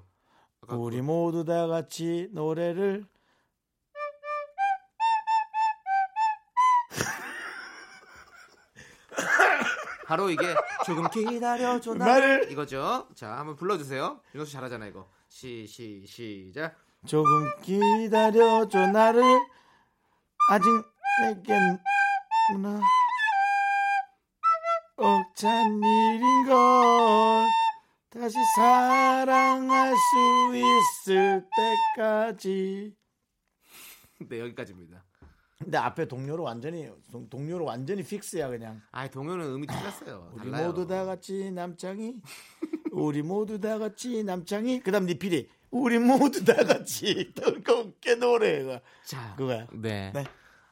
[0.68, 3.06] 우리 그- 모두 다 같이 노래를
[10.10, 10.56] 바로 이게
[10.88, 12.52] 조금 기다려줘 나를.
[12.52, 13.08] 이거죠.
[13.14, 14.20] 자, 한번 불러주세요.
[14.34, 15.08] 윤정수 잘하잖아 이거.
[15.28, 16.76] 시, 시, 시작.
[17.06, 19.22] 조금 기다려줘 나를
[20.50, 20.66] 아직
[21.22, 21.78] 내겐
[22.60, 22.82] 나
[24.98, 27.46] 억찬 일인걸
[28.10, 31.46] 다시 사랑할 수 있을
[31.96, 32.96] 때까지
[34.28, 35.04] 네, 여기까지입니다.
[35.62, 40.32] 근데 앞에 동료로 완전히 동- 동료로 완전히 픽스야 그냥 아, 동요는 음이 틀렸어요.
[40.34, 40.68] 우리 달라요.
[40.68, 42.16] 모두 다 같이 남창이
[42.92, 49.68] 우리 모두 다 같이 남창이 그다음 니필이 우리 모두 다 같이 즐겁게 노래가 자, 그거야
[49.74, 50.12] 네.
[50.16, 50.24] 네.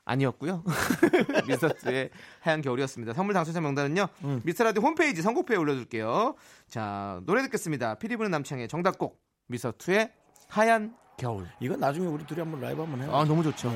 [0.05, 0.63] 아니었고요.
[1.49, 3.11] 미스터트의 하얀 겨울이었습니다.
[3.13, 4.07] 선물 당첨자 명단은요.
[4.23, 4.41] 음.
[4.45, 6.35] 미스터라디오 홈페이지 선곡표에 올려둘게요.
[6.69, 7.95] 자, 노래 듣겠습니다.
[7.95, 10.13] 피리 부는 남창의 정답곡 미스터트의
[10.47, 11.45] 하얀 겨울.
[11.59, 13.67] 이건 나중에 우리 둘이 한번 라이브 한번 해요 아, 너무 좋죠.
[13.67, 13.75] 언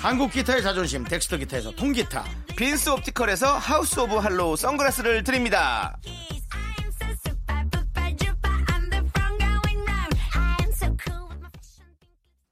[0.00, 2.24] 한국 기타의 자존심 덱스터 기타에서 통기타
[2.56, 5.98] 빈스 옵티컬에서 하우스 오브 할로우 선글라스를 드립니다.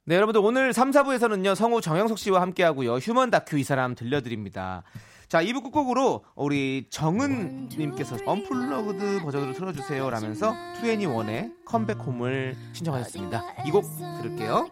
[0.04, 4.82] 네, 여러분들 오늘 3, 4부에서는요, 성우 정영석 씨와 함께하고요, human 다큐 이 사람 들려드립니다.
[5.28, 13.42] 자, 2부 끝곡으로 우리 정은님께서 unplugged 버전으로 틀어주세요 라면서 2NE1의 Come Back Home을 신청하셨습니다.
[13.66, 13.84] 이 곡
[14.22, 14.70] 들을게요.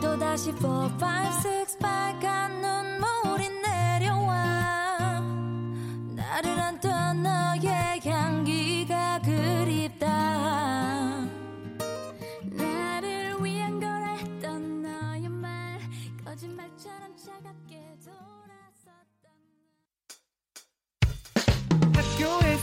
[0.00, 2.43] 또다시 4, 5, 6, 8, 9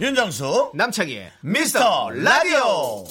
[0.00, 3.04] 윤정수 남창희의 미스터 라디오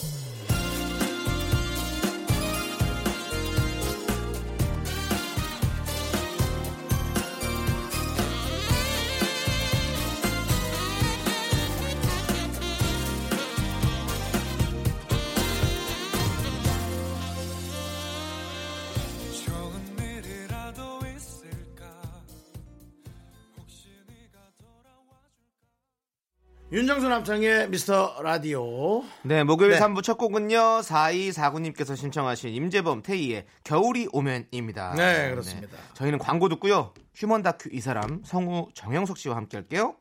[26.90, 29.80] 윤정수 남창의 미스터 라디오 네, 목요일 네.
[29.80, 30.58] 3부 첫 곡은요.
[30.80, 34.96] 4249님께서 신청하신 임재범 태희의 겨울이 오면입니다.
[34.96, 35.78] 네, 그렇습니다.
[35.94, 36.96] 저희는 광고 듣고요.
[37.14, 39.98] 휴먼 다큐 이 사람 성우 정영석 씨와 함께 할게요.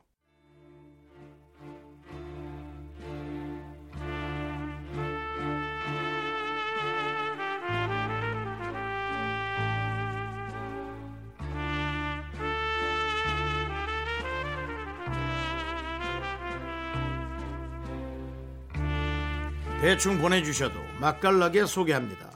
[19.81, 22.29] 대충 보내주셔도 맛깔나게 소개합니다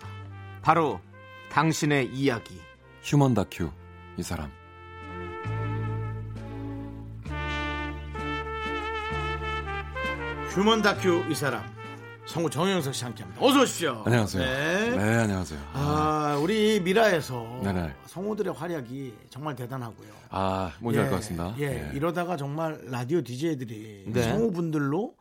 [0.61, 1.01] 바로
[1.51, 2.59] 당신의 이야기.
[3.03, 3.69] human 다큐
[4.17, 4.49] 이 사람
[10.51, 11.63] human 다큐 이 사람
[12.25, 14.43] 성우 정영석 씨 함께합니다 어서 오십시오 안녕하세요.
[14.45, 14.95] 네.
[14.95, 15.59] 네, 안녕하세요.
[15.73, 17.93] 아, 우리 미라에서 네네.
[18.05, 20.07] 성우들의 활약이 정말 대단하고요.
[20.29, 21.53] 아, 뭔지 알것 같습니다.
[21.59, 21.91] 예, 예.
[21.93, 24.23] 이러다가 정말 라디오 DJ들이 네.
[24.23, 25.13] 성우분들로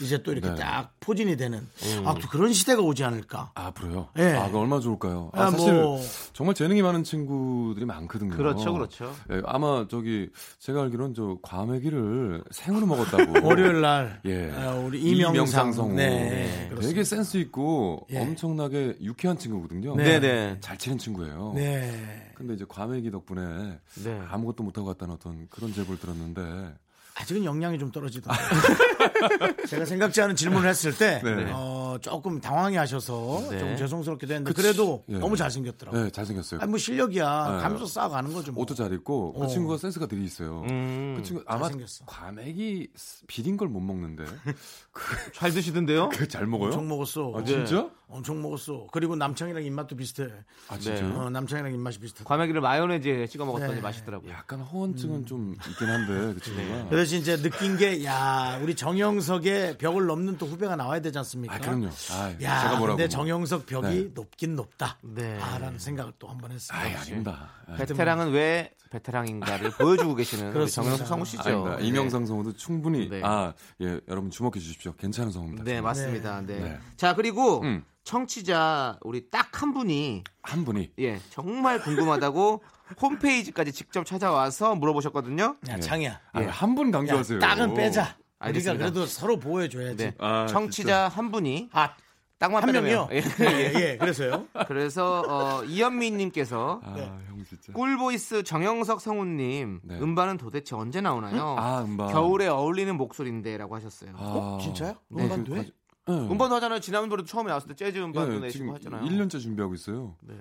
[0.00, 0.54] 이제 또 이렇게 네.
[0.56, 1.66] 딱 포진이 되는
[2.04, 3.52] 아, 또 그런 시대가 오지 않을까.
[3.54, 4.08] 아, 앞으로요?
[4.18, 4.32] 예.
[4.32, 5.30] 아, 그 얼마나 좋을까요?
[5.34, 6.00] 아, 아, 사실 뭐.
[6.32, 8.36] 정말 재능이 많은 친구들이 많거든요.
[8.36, 9.14] 그렇죠, 그렇죠.
[9.30, 13.40] 예, 아마 저기 제가 알기로는 저 과메기를 생으로 먹었다고.
[13.46, 14.50] 월요일 날 예.
[14.52, 15.94] 아, 우리 이명상 성우.
[15.94, 16.88] 네, 그렇습니다.
[16.88, 18.18] 되게 센스 있고 예.
[18.20, 19.96] 엄청나게 유쾌한 친구거든요.
[19.96, 20.18] 네.
[20.20, 20.58] 네네.
[20.60, 21.52] 잘 치는 친구예요.
[21.54, 22.30] 네.
[22.34, 24.22] 근데 이제 과메기 덕분에 네.
[24.30, 26.74] 아무것도 못하고 갔다는 어떤 그런 제보를 들었는데
[27.14, 28.48] 아직은 역량이 좀 떨어지더라고요.
[29.68, 31.50] 제가 생각지 않은 질문을 했을 때 네.
[31.52, 33.58] 어, 조금 당황해 하셔서 네.
[33.58, 34.62] 좀 죄송스럽기도 했는데 그치.
[34.62, 35.18] 그래도 예.
[35.18, 36.04] 너무 잘생겼더라고요.
[36.04, 36.60] 네, 잘생겼어요.
[36.60, 37.52] 아니 뭐 실력이야.
[37.56, 37.62] 네.
[37.62, 38.52] 가면서 쌓아가는 거죠.
[38.52, 38.62] 뭐.
[38.62, 39.40] 옷도 잘 입고 어.
[39.40, 40.62] 그 친구가 센스가 되게 있어요.
[40.70, 42.04] 음, 그 친구 아마 잘생겼어.
[42.06, 42.88] 과메기
[43.26, 44.24] 비린 걸 못 먹는데
[45.34, 46.08] 잘 드시던데요?
[46.10, 46.68] 그 잘 먹어요?
[46.68, 47.32] 엄청 먹었어.
[47.36, 47.88] 아, 진짜?
[48.08, 48.86] 엄청 먹었어.
[48.92, 50.26] 그리고 남창이랑 입맛도 비슷해.
[50.68, 51.00] 아 진짜?
[51.00, 51.08] 네.
[51.08, 52.24] 요 어, 남창이랑 입맛이 비슷해.
[52.24, 53.80] 과메기를 마요네즈에 찍어 먹었더니 네.
[53.80, 54.30] 맛있더라고요.
[54.32, 56.88] 약간 허언증은 좀 있긴 한데 그 친구가.
[56.88, 61.18] 그 대신 이제 느낀 게, 야, 우리 정영 석의 벽을 넘는 또 후배가 나와야 되지
[61.18, 61.54] 않습니까?
[61.54, 61.88] 아 그럼요.
[62.12, 62.96] 아, 야, 제가 뭐라고.
[62.98, 63.08] 근데 뭐.
[63.08, 64.10] 정영석 벽이 네.
[64.14, 64.98] 높긴 높다.
[65.02, 65.38] 네.
[65.40, 66.78] 아, 라는 생각을 또 한 번 했어요.
[66.78, 67.50] 아이 아닙니다.
[67.66, 70.70] 아, 베테랑은 왜 베테랑인가를 보여주고 계시는 우리.
[70.70, 71.42] 정영석 성우 씨죠.
[71.48, 71.76] 아닙니다.
[71.78, 71.86] 네.
[71.86, 73.22] 이명상 성우도 충분히 네.
[73.24, 74.92] 아 예 여러분 주목해 주십시오.
[74.94, 75.64] 괜찮은 성우입니다.
[75.64, 75.82] 네, 정말.
[75.90, 76.40] 맞습니다.
[76.42, 76.60] 네.
[76.60, 76.78] 네.
[76.96, 77.82] 자, 그리고 음.
[78.04, 82.62] 청취자 우리 딱 한 분이 한 분이 예, 정말 궁금하다고
[83.02, 85.56] 홈페이지까지 직접 찾아와서 물어보셨거든요.
[85.68, 86.18] 야, 창이야.
[86.32, 87.38] 아, 한분 야, 강조하세요.
[87.40, 88.16] 딱은 빼자.
[88.40, 88.84] 우리가 알겠습니다.
[88.84, 89.96] 그래도 서로 보호해줘야지.
[89.96, 90.14] 네.
[90.18, 91.94] 아, 청취자 한 분이 아,
[92.38, 93.08] 딱만 한 명이요?
[93.08, 93.80] 빼면 예, 예.
[93.92, 94.46] 예, 그래서요.
[94.66, 97.02] 그래서 어, 이현미 님께서 아, 네.
[97.28, 97.72] 형 진짜.
[97.74, 99.98] 꿀보이스 정영석 성우님 네.
[100.00, 101.56] 음반은 도대체 언제 나오나요?
[101.58, 102.08] 아, 음반.
[102.12, 104.12] 겨울에 어울리는 목소리인데라고 하셨어요.
[104.14, 104.94] 아, 어, 진짜요?
[105.08, 105.62] 네, 음반도 그 해?
[105.64, 105.70] 과-
[106.06, 106.14] 네.
[106.14, 106.80] 음반도 하잖아요.
[106.80, 109.04] 지난번에도 처음에 나왔을 때 재즈 음반도 네, 내시고 지금 했잖아요.
[109.04, 110.16] 1년째 준비하고 있어요.
[110.22, 110.34] 네.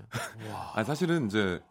[0.73, 1.61] 아, 사실은 이제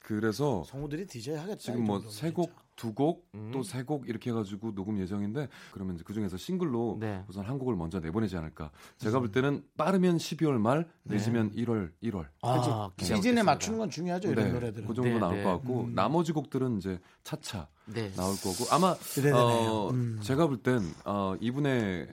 [0.00, 1.58] 그래서 성우들이 DJ 하겠다.
[1.58, 2.62] 지금 이뭐 정도면 세 곡, 진짜.
[2.78, 3.50] 두 곡, 음.
[3.52, 7.24] 또세 곡 이렇게 해가지고 녹음 예정인데 그러면 이제 그 중에서 싱글로 네.
[7.28, 8.70] 우선 한 곡을 먼저 내보내지 않을까.
[8.98, 9.22] 제가 음.
[9.22, 12.22] 볼 때는 빠르면 12월 말, 늦으면 1월, 1월.
[12.22, 12.28] 네.
[12.42, 13.16] 아, 그치.
[13.16, 14.30] 시즌에 맞추는 건 중요하죠.
[14.30, 14.86] 이런 네, 노래들은.
[14.86, 15.42] 그 정도 네, 나올 네.
[15.42, 15.94] 것 같고 음.
[15.94, 18.12] 나머지 곡들은 이제 차차 네.
[18.12, 18.94] 나올 거고 아마.
[19.34, 20.20] 어, 음.
[20.22, 22.06] 제가 볼 땐 어, 이분의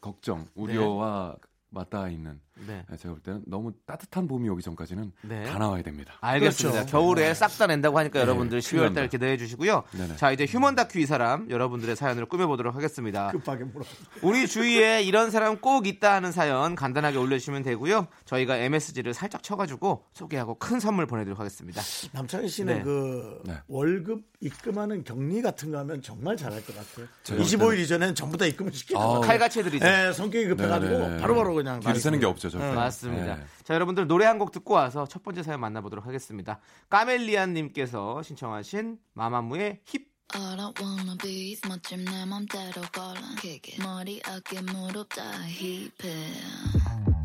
[0.00, 1.36] 걱정, 우려와
[1.70, 2.84] 맞닿아 있는 네.
[2.98, 5.44] 제가 볼 때는 너무 따뜻한 봄이 오기 전까지는 네.
[5.44, 6.14] 다 나와야 됩니다.
[6.20, 6.80] 알겠습니다.
[6.80, 6.90] 그렇죠.
[6.92, 9.00] 겨울에 싹다 낸다고 하니까 여러분들 큰일 12월 납니다.
[9.00, 9.84] 달 기대해 주시고요.
[9.92, 10.16] 네네.
[10.16, 13.30] 자, 이제 휴먼 다큐 이 사람 여러분들의 사연을 꾸며 보도록 하겠습니다.
[13.30, 13.84] 급하게 물어.
[14.22, 18.06] 우리 주위에 이런 사람 꼭 있다 하는 사연 간단하게 올려 주시면 되고요.
[18.26, 21.80] 저희가 MSG를 살짝 쳐 가지고 소개하고 큰 선물 보내 드리도록 하겠습니다.
[22.12, 22.82] 남창희 씨는 네.
[22.82, 23.54] 그 네.
[23.68, 27.06] 월급 입금하는 격리 같은 거 하면 정말 잘할 것 같아요.
[27.22, 29.00] 제가 25일 이전에는 전부 다 입금을 시키는.
[29.00, 29.84] 거 칼같이 해드리죠.
[29.84, 31.18] 네, 성격이 급해가지고.
[31.20, 32.30] 바로바로 그냥 뒤로 새는 게 말씀드려요.
[32.42, 32.74] 없죠, 절대.
[32.74, 33.36] 맞습니다.
[33.36, 33.44] 네.
[33.64, 36.58] 자, 여러분들 노래 한 곡 듣고 와서 첫 번째 사연 만나보도록 하겠습니다.
[36.88, 40.10] 까멜리안 님께서 신청하신 마마무의 힙.
[40.34, 43.82] All I wanna be is 멋짐 내 맘대로 걸어 Kick it.
[43.82, 46.32] 머리 어깨 무릎 다 힙해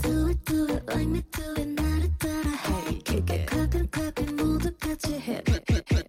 [0.03, 4.35] Do it do it like me do it 나를 따라 해 Kick it 가끔 가끔
[4.35, 6.03] 모두 같이 해 I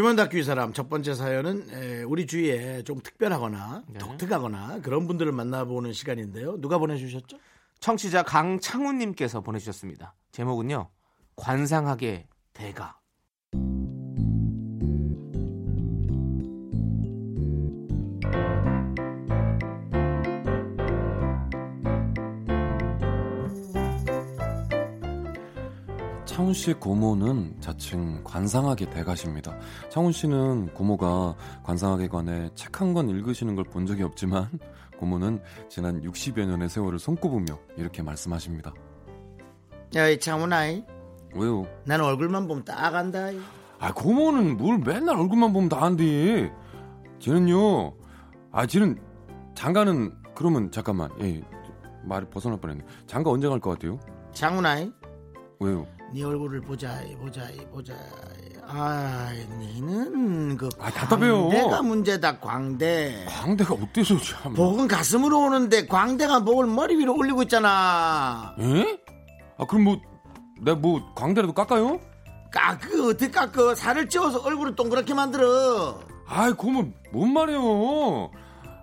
[0.00, 3.98] 휴먼 다큐 이 사람 첫 번째 사연은 에, 우리 주위에 좀 특별하거나 네.
[3.98, 6.58] 독특하거나 그런 분들을 만나보는 시간인데요.
[6.58, 7.38] 누가 보내주셨죠?
[7.80, 10.14] 청취자 강창훈님께서 보내주셨습니다.
[10.32, 10.88] 제목은요.
[11.36, 12.99] 관상학의 대가.
[26.50, 29.56] 창훈 씨의 고모는 자칭 관상학의 대가십니다.
[29.88, 34.48] 창훈 씨는 고모가 관상학에 관해 책 한 권 읽으시는 걸 본 적이 없지만
[34.98, 38.74] 고모는 지난 60여 년의 세월을 손꼽으며 이렇게 말씀하십니다.
[39.94, 40.84] 야, 이 창훈아이.
[41.34, 41.66] 왜요?
[41.84, 43.30] 난 얼굴만 보면 딱 안다.
[43.30, 43.38] 이.
[43.78, 46.52] 아 고모는 뭘 맨날 얼굴만 보면 다 안돼.
[47.20, 47.92] 쟤는요.
[48.50, 48.98] 아 쟤는
[49.54, 51.10] 장가는 그러면 잠깐만.
[51.20, 51.40] 예,
[52.02, 52.82] 말이 벗어날 뻔했네.
[53.06, 54.00] 장가 언제 갈 것 같아요?
[54.32, 54.90] 창훈아이.
[55.60, 55.86] 왜요?
[56.12, 57.94] 네 얼굴을 보자, 이, 보자, 이, 보자.
[58.66, 61.48] 아, 니는 그 아, 답답해요.
[61.48, 63.24] 광대가 문제다, 광대.
[63.28, 64.54] 광대가 어때서 참?
[64.54, 68.54] 복은 가슴으로 오는데 광대가 목을 머리 위로 올리고 있잖아.
[68.60, 68.98] 예?
[69.58, 70.00] 아 그럼 뭐
[70.62, 72.00] 내가 뭐 광대라도 깎아요?
[72.52, 76.00] 깎그 어떻게 깎그 살을 찌워서 얼굴을 동그랗게 만들어.
[76.26, 78.30] 아이 고모 뭔 말이에요?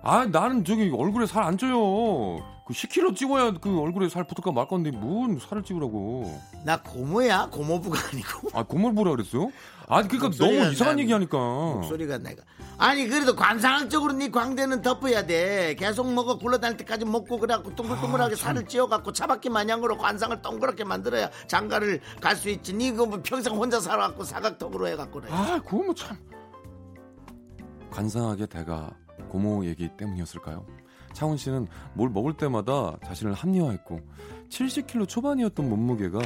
[0.02, 2.38] 아 나는 저기 얼굴에 살 안 쪄요.
[2.66, 6.38] 그 10kg 찍어야 그 얼굴에 살 붙을까 말 건데 뭔 살을 찍으라고?
[6.68, 8.50] 나 고모야, 고모부가 아니고.
[8.52, 9.50] 아 고모를 보라 그랬어요?
[9.86, 11.38] 아 그러니까 너무 이상한 난- 얘기 하니까.
[11.38, 12.42] 목소리가 내가.
[12.76, 15.74] 아니 그래도 관상학적으로 네 광대는 덮어야 돼.
[15.78, 22.02] 계속 먹어 굴러다닐 때까지 먹고 그래갖고 동글동글하게 살을 찌워갖고 차바퀴 마냥으로 관상을 동그랗게 만들어야 장가를
[22.20, 22.74] 갈 수 있지.
[22.74, 25.32] 니 그거 뭐 평생 혼자 살아갖고 사각턱으로 해갖고 그래.
[25.32, 26.18] 아 고모 참.
[27.90, 28.90] 관상하게 대가
[29.30, 30.66] 고모 얘기 때문이었을까요?
[31.14, 34.00] 차훈 씨는 뭘 먹을 때마다 자신을 합리화했고
[34.50, 36.18] 70kg 초반이었던 몸무게가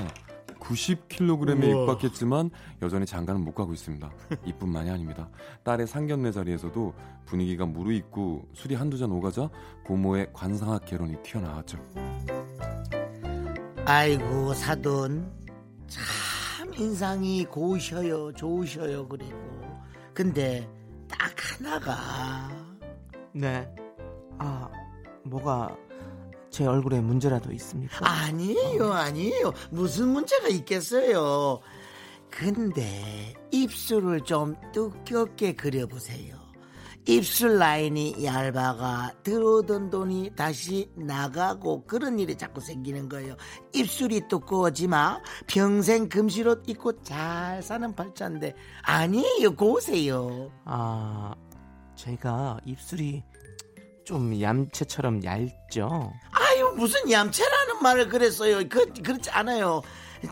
[0.62, 1.82] 90kg에 우와.
[1.82, 4.10] 육박했지만 여전히 장가는 못 가고 있습니다.
[4.46, 5.28] 이뿐만이 아닙니다.
[5.64, 6.94] 딸의 상견례 자리에서도
[7.26, 9.50] 분위기가 무르익고 술이 한두 잔 오가자
[9.84, 11.78] 고모의 관상학 개론이 튀어나왔죠.
[13.84, 15.28] 아이고 사돈
[15.88, 19.36] 참 인상이 고우셔요 좋으셔요 그리고
[20.14, 20.68] 근데
[21.08, 22.48] 딱 하나가
[23.32, 23.68] 네.
[24.38, 24.68] 아,
[25.24, 25.76] 뭐가
[26.52, 28.06] 제 얼굴에 문제라도 있습니까?
[28.06, 29.52] 아니에요 아니에요.
[29.70, 31.60] 무슨 문제가 있겠어요?
[32.30, 36.36] 근데 입술을 좀 두껍게 그려보세요.
[37.06, 43.34] 입술 라인이 얇아가 들어오던 돈이 다시 나가고 그런 일이 자꾸 생기는 거예요.
[43.72, 45.20] 입술이 두꺼워지마.
[45.48, 50.52] 평생 금실옷 입고 잘 사는 팔자인데 아니에요 고세요.
[50.64, 51.34] 아,
[51.96, 53.24] 제가 입술이
[54.04, 56.12] 좀 얌체처럼 얇죠?
[56.32, 58.68] 아유 무슨 얌체라는 말을 그랬어요.
[58.68, 59.82] 그 그렇지 않아요.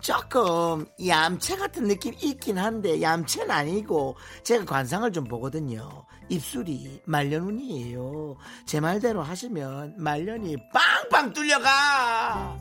[0.01, 6.05] 조금 얌체 같은 느낌 있긴 한데 얌체는 아니고 제가 관상을 좀 보거든요.
[6.29, 8.37] 입술이 말년운이에요.
[8.67, 12.57] 제 말대로 하시면 말년이 빵빵 뚫려가.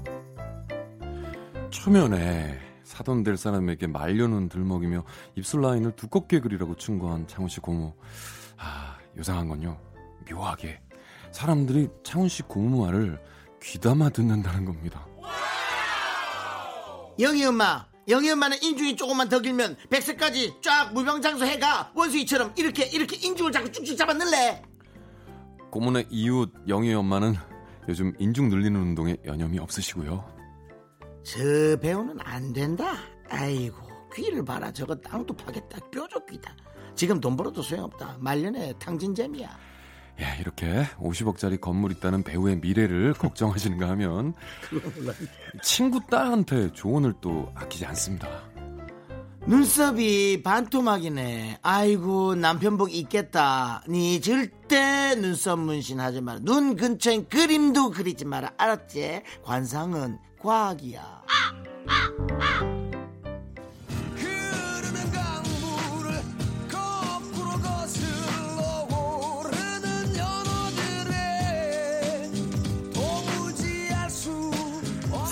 [1.69, 5.03] 초면에 사돈 될 사람에게 말려는 들먹이며
[5.35, 7.93] 입술 라인을 두껍게 그리라고 충고한 창훈 씨 고모.
[8.57, 9.77] 아, 요상한 건요.
[10.29, 10.81] 묘하게
[11.31, 13.21] 사람들이 창훈 씨 고모 말을
[13.61, 15.05] 귀담아 듣는다는 겁니다.
[17.19, 17.85] 영희 엄마.
[18.07, 23.71] 영희 엄마는 인중이 조금만 더 길면 백세까지 쫙 무병장수 해가 원수이처럼 이렇게 이렇게 인중을 자꾸
[23.71, 24.63] 쭉쭉 잡아 넣을래.
[25.69, 27.35] 고모네 이웃 영희 엄마는
[27.87, 30.25] 요즘 인중 늘리는 운동에 여념이 없으시고요.
[31.23, 31.39] 저
[31.79, 32.93] 배우는 안 된다.
[33.29, 33.77] 아이고
[34.15, 34.71] 귀를 봐라.
[34.71, 35.77] 저거 땅도 파겠다.
[35.91, 36.55] 뾰족 귀다.
[36.95, 38.17] 지금 돈 벌어도 소용없다.
[38.19, 39.68] 말년에 탕진잼이야.
[40.19, 44.33] 예, 이렇게 50억짜리 건물 있다는 배우의 미래를 걱정하시는가 하면
[45.61, 48.27] 친구 딸한테 조언을 또 아끼지 않습니다.
[49.47, 51.59] 눈썹이 반토막이네.
[51.63, 53.81] 아이고 남편복 있겠다.
[53.87, 56.39] 니 절대 눈썹 문신하지 마라.
[56.43, 58.51] 눈 근처엔 그림도 그리지 마라.
[58.57, 59.23] 알았지?
[59.43, 61.23] 관상은 과학이야.
[61.87, 62.68] 흐르는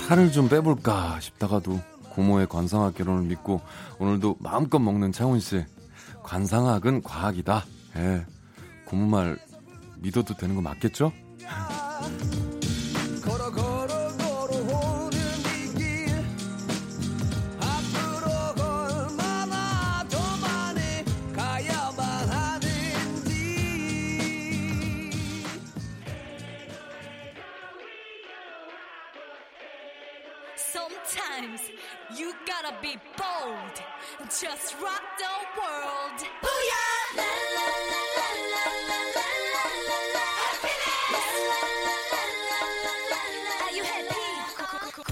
[0.07, 1.81] 살을 좀 빼볼까 싶다가도
[2.11, 3.59] 고모의 관상학 결혼을 믿고
[3.99, 5.65] 오늘도 마음껏 먹는 창훈 씨.
[6.23, 7.65] 관상학은 과학이다.
[7.97, 8.25] 예.
[8.85, 9.37] 고모 말
[9.97, 11.11] 믿어도 되는 거 맞겠죠?
[32.67, 33.75] gotta be bold.
[34.29, 36.19] Just rock the world.
[36.43, 37.15] Booyah!
[37.17, 40.25] La la la la la la la la la la.
[40.43, 41.07] Happiness!
[41.13, 43.55] La la la la la la la la.
[43.65, 44.25] Are you happy?
[44.47, 45.07] up.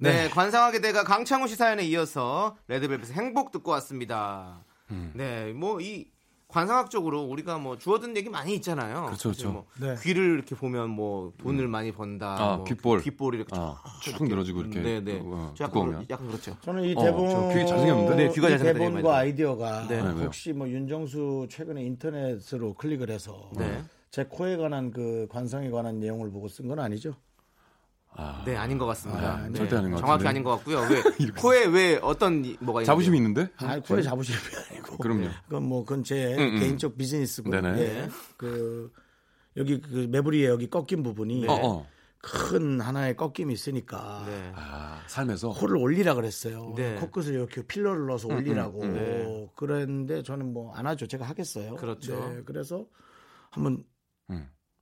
[0.00, 4.64] 네, 관상학의 대가 강창훈 씨 사연에 이어서 레드벨벳의 행복 듣고 왔습니다.
[4.90, 5.12] 음.
[5.14, 6.06] 네, 뭐 이
[6.48, 9.04] 관상학적으로 우리가 뭐 주어든 얘기 많이 있잖아요.
[9.06, 9.52] 그렇죠, 그렇죠.
[9.52, 9.94] 뭐 네.
[10.02, 12.36] 귀를 이렇게 보면 뭐 돈을 많이 번다.
[12.38, 13.02] 아, 뭐 귓볼.
[13.02, 15.20] 귓볼이 이렇게 아, 쭉축 늘어지고 이렇게 네, 네.
[15.22, 15.84] 어, 저 약간.
[15.86, 16.56] 그렇- 약간 그렇죠.
[16.62, 18.16] 저는 이 어, 대본 저귀 잘생겼는데?
[18.16, 19.16] 네, 귀가 이 잘생겼다, 이 대본과.
[19.16, 20.02] 아이디어가 네.
[20.02, 20.24] 네?
[20.24, 23.82] 혹시 뭐 윤정수 최근에 인터넷으로 클릭을 해서 네.
[24.10, 27.14] 제 코에 관한 그 관상에 관한 내용을 보고 쓴 건 아니죠?
[28.10, 29.34] 아, 네, 아닌 것 같습니다.
[29.36, 29.52] 아, 네.
[29.58, 30.28] 절대 아닌 것 정확히 같은데.
[30.28, 30.78] 아닌 것 같고요.
[30.90, 33.48] 왜 코에 왜 어떤 이- 뭐가 있는지 자부심이 있는데?
[33.58, 34.38] 아, 코에 자부심이
[34.70, 34.96] 아니고.
[35.02, 35.28] 그럼요.
[35.46, 36.58] 그건 뭐 그건 제 음, 음.
[36.60, 37.50] 개인적 비즈니스고.
[37.50, 37.78] 네네.
[37.80, 38.08] 예.
[38.36, 38.92] 그
[39.56, 41.86] 여기 그 매부리에 여기 꺾인 부분이 어, 어.
[42.20, 44.52] 큰 하나의 꺾임이 있으니까 네.
[44.56, 46.74] 아, 삶에서 코를 올리라 그랬어요.
[46.76, 46.96] 네.
[46.96, 48.82] 코끝을 이렇게 필러를 넣어서 올리라고.
[48.82, 49.48] 음, 네.
[49.54, 51.06] 그랬는데 저는 뭐 안 하죠.
[51.06, 51.76] 제가 하겠어요.
[51.76, 52.14] 그렇죠.
[52.30, 52.84] 네, 그래서
[53.50, 53.78] 한번 음.
[53.78, 53.97] 아,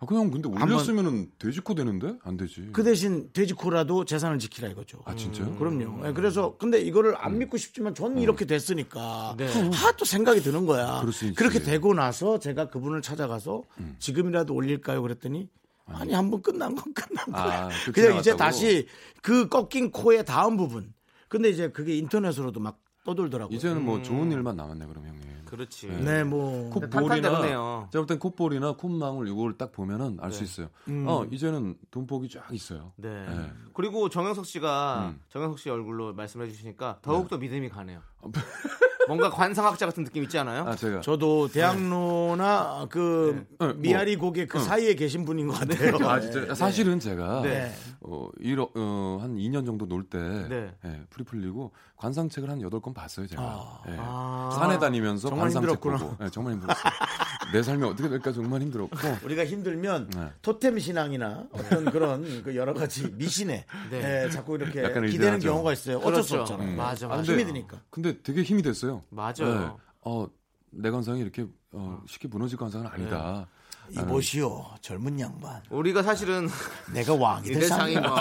[0.07, 2.17] 그냥 근데 올렸으면은 돼지코 되는데?
[2.23, 2.71] 안 되지.
[2.73, 5.03] 그 대신 돼지코라도 재산을 지키라 이거죠.
[5.05, 5.49] 아, 진짜요?
[5.49, 6.07] 음, 그럼요.
[6.09, 9.47] 예, 그래서 근데 이거를 안 믿고 싶지만 저는 이렇게 됐으니까 네.
[9.73, 11.03] 하도 생각이 드는 거야.
[11.37, 13.63] 그렇게 되고 나서 제가 그분을 찾아가서
[13.99, 15.03] 지금이라도 올릴까요?
[15.03, 15.49] 그랬더니
[15.87, 17.71] 아니 한 번 끝난 건 끝난 아, 거야.
[17.85, 18.35] 그 그냥 이제?
[18.37, 18.87] 다시
[19.23, 20.93] 그 꺾인 코의 다음 부분.
[21.29, 23.57] 근데 이제 그게 인터넷으로도 막 떠돌더라고요.
[23.57, 25.23] 이제는 뭐 좋은 일만 남았네, 그럼 형님.
[25.45, 25.87] 그렇지.
[25.87, 27.89] 네, 뭐 탄탄대로네요.
[27.89, 30.45] 콧볼이나 제가 볼땐 콧볼이나 콧망울 이걸 딱 보면은 알수 네.
[30.45, 30.69] 있어요.
[30.89, 31.07] 음.
[31.07, 32.93] 어, 이제는 돈복이 쫙 있어요.
[32.97, 33.09] 네.
[33.27, 33.53] 네.
[33.73, 35.21] 그리고 정영석 씨가 음.
[35.29, 38.01] 정영석 씨 얼굴로 말씀해 주시니까 더욱더 믿음이 가네요.
[39.07, 40.65] 뭔가 관상학자 같은 느낌 있지 않아요?
[40.67, 43.75] 아, 제가 저도 대학로나 그 네, 뭐.
[43.77, 45.97] 미아리 고개 그 사이에 계신 분인 것 같아요.
[46.09, 47.73] 아, 진짜 사실은 제가 네.
[48.01, 50.75] 어, 이러, 어, 한 2년 정도 놀때 네.
[50.85, 53.43] 예, 풀이 풀리고 관상책을 한 8권 봤어요, 제가.
[53.43, 53.83] 아.
[53.89, 53.97] 예.
[53.99, 54.51] 아.
[54.59, 55.97] 산에 다니면서 관상책 힘들었구나.
[55.99, 56.25] 보고.
[56.25, 56.93] 예, 정말 힘들었어요.
[57.53, 58.97] 내 삶이 어떻게 될까 정말 힘들었고.
[59.25, 60.29] 우리가 힘들면 네.
[60.43, 64.25] 토템 신앙이나 어떤 그런 그 여러 가지 미신에 네.
[64.25, 65.49] 예, 자꾸 이렇게 기대는 의존하죠.
[65.49, 65.99] 경우가 있어요.
[65.99, 66.55] 어쩔 수 그렇죠.
[66.55, 66.75] 없잖아요.
[66.75, 66.77] 음.
[66.77, 67.33] 맞아, 아, 맞아.
[67.33, 67.81] 힘이 드니까.
[67.91, 69.03] 근데 되게 힘이 됐어요.
[69.11, 69.79] 맞아요.
[70.03, 70.27] 어,
[70.71, 73.47] 내 관상이 이렇게 어, 쉽게 무너질 관상은 아니다.
[73.91, 75.63] 이보시오 젊은 양반.
[75.71, 76.49] 우리가 사실은
[76.93, 78.01] 내가 왕이 될 상이야.
[78.01, 78.17] 뭐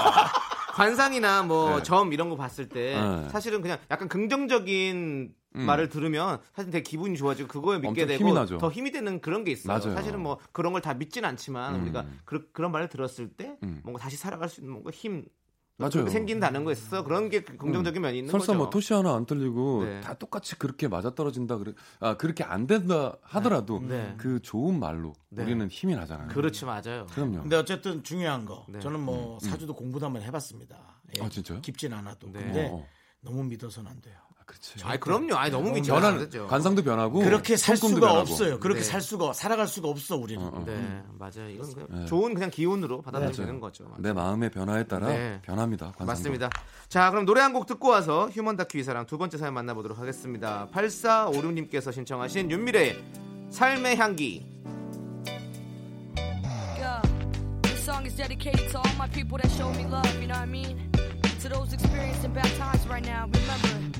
[0.76, 1.84] 관상이나 뭐 네.
[1.84, 3.30] 점 이런 거 봤을 때 네.
[3.30, 5.62] 사실은 그냥 약간 긍정적인 음.
[5.66, 8.58] 말을 들으면 사실 되게 기분이 좋아지고 그거에 믿게 되고 힘이.
[8.60, 9.78] 더 힘이 되는 그런 게 있어요.
[9.78, 9.96] 맞아요.
[9.96, 11.84] 사실은 뭐 그런 걸 다 믿진 않지만 음.
[11.84, 13.80] 우리가 그, 런 말을 들었을 때 음.
[13.84, 15.24] 뭔가 다시 살아갈 수 있는 뭔가 힘
[15.78, 16.08] 맞아요.
[16.08, 17.04] 생긴다는 거 있어.
[17.04, 18.58] 그런 게 긍정적인 면이 있는 설사 거죠.
[18.58, 20.02] 뭐 토시 하나 안 틀리고 네.
[20.02, 24.14] 다 똑같이 그렇게 맞아 떨어진다 그래 아 그렇게 안 된다 하더라도 네.
[24.18, 25.44] 그 좋은 말로 네.
[25.44, 26.30] 우리는 힘이 나잖아요.
[26.30, 27.08] 그렇지 맞아요.
[27.12, 27.42] 그럼요.
[27.42, 28.80] 근데 어쨌든 중요한 거 네.
[28.80, 31.02] 저는 뭐 사주도 공부도 한번 해봤습니다.
[31.18, 31.60] 예, 아, 진짜요?
[31.62, 32.28] 깊진 않아도.
[32.32, 32.40] 네.
[32.40, 32.88] 근데 어, 어.
[33.20, 34.16] 너무 믿어서는 안 돼요.
[34.56, 34.84] 아, 그렇지.
[34.86, 35.36] 아 그럼요.
[35.36, 36.48] 아니 너무 않죠.
[36.48, 38.20] 관상도 변하고 그렇게 살 수가 변하고.
[38.22, 38.60] 없어요.
[38.60, 38.86] 그렇게 네.
[38.86, 40.42] 살 수가 살아갈 수가 없어 우리는.
[40.44, 40.64] 어, 어.
[40.66, 41.50] 네 맞아요.
[41.50, 42.06] 이건 그냥 네.
[42.06, 43.46] 좋은 그냥 기운으로 받아들이면 맞아요.
[43.48, 43.86] 되는 거죠.
[43.98, 45.40] 내 마음의 변화에 따라 네.
[45.44, 45.88] 변합니다.
[45.88, 46.06] 관상도.
[46.06, 46.50] 맞습니다.
[46.88, 50.68] 자, 그럼 노래 한 곡 듣고 와서 휴먼 다큐 이사랑 두 번째 사연 만나보도록 하겠습니다.
[50.74, 53.02] 8456님께서 신청하신 윤미래의
[53.52, 54.46] 삶의 향기.
[57.86, 60.46] Song is dedicated to all my people that showed me love, you know what I
[60.48, 60.90] mean?
[61.42, 64.00] To those experiencing bad times right now, remember,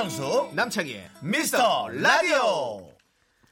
[0.00, 2.90] 윤정수 남창희의 미스터 라디오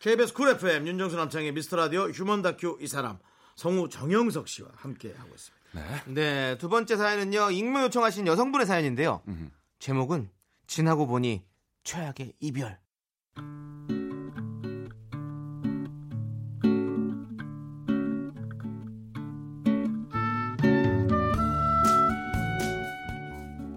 [0.01, 3.19] KBS 쿨 FM 윤정수 남창희 미스터 라디오 human 다큐 이 사람
[3.57, 6.05] 성우 정영석 씨와 함께 하고 있습니다.
[6.07, 6.15] 네.
[6.55, 7.51] 네, 번째 사연은요.
[7.51, 9.21] 익명 요청하신 여성분의 사연인데요.
[9.29, 9.51] 음흠.
[9.79, 10.31] 제목은
[10.67, 11.45] 지나고 보니
[11.85, 12.79] 최악의 이별.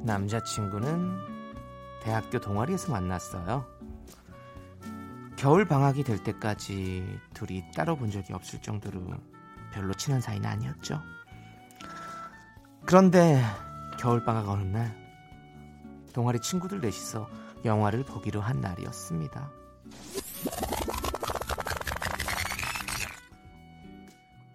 [0.06, 1.31] 남자친구는
[2.02, 3.66] 대학교 동아리에서 만났어요.
[5.38, 9.02] 겨울 방학이 될 때까지 둘이 따로 본 적이 없을 정도로
[9.74, 11.02] 별로 친한 사이는 아니었죠.
[12.86, 13.43] 그런데
[13.99, 14.95] 겨울 방학 어느 날
[16.14, 17.30] 동아리 친구들 넷이서
[17.66, 19.52] 영화를 보기로 한 날이었습니다.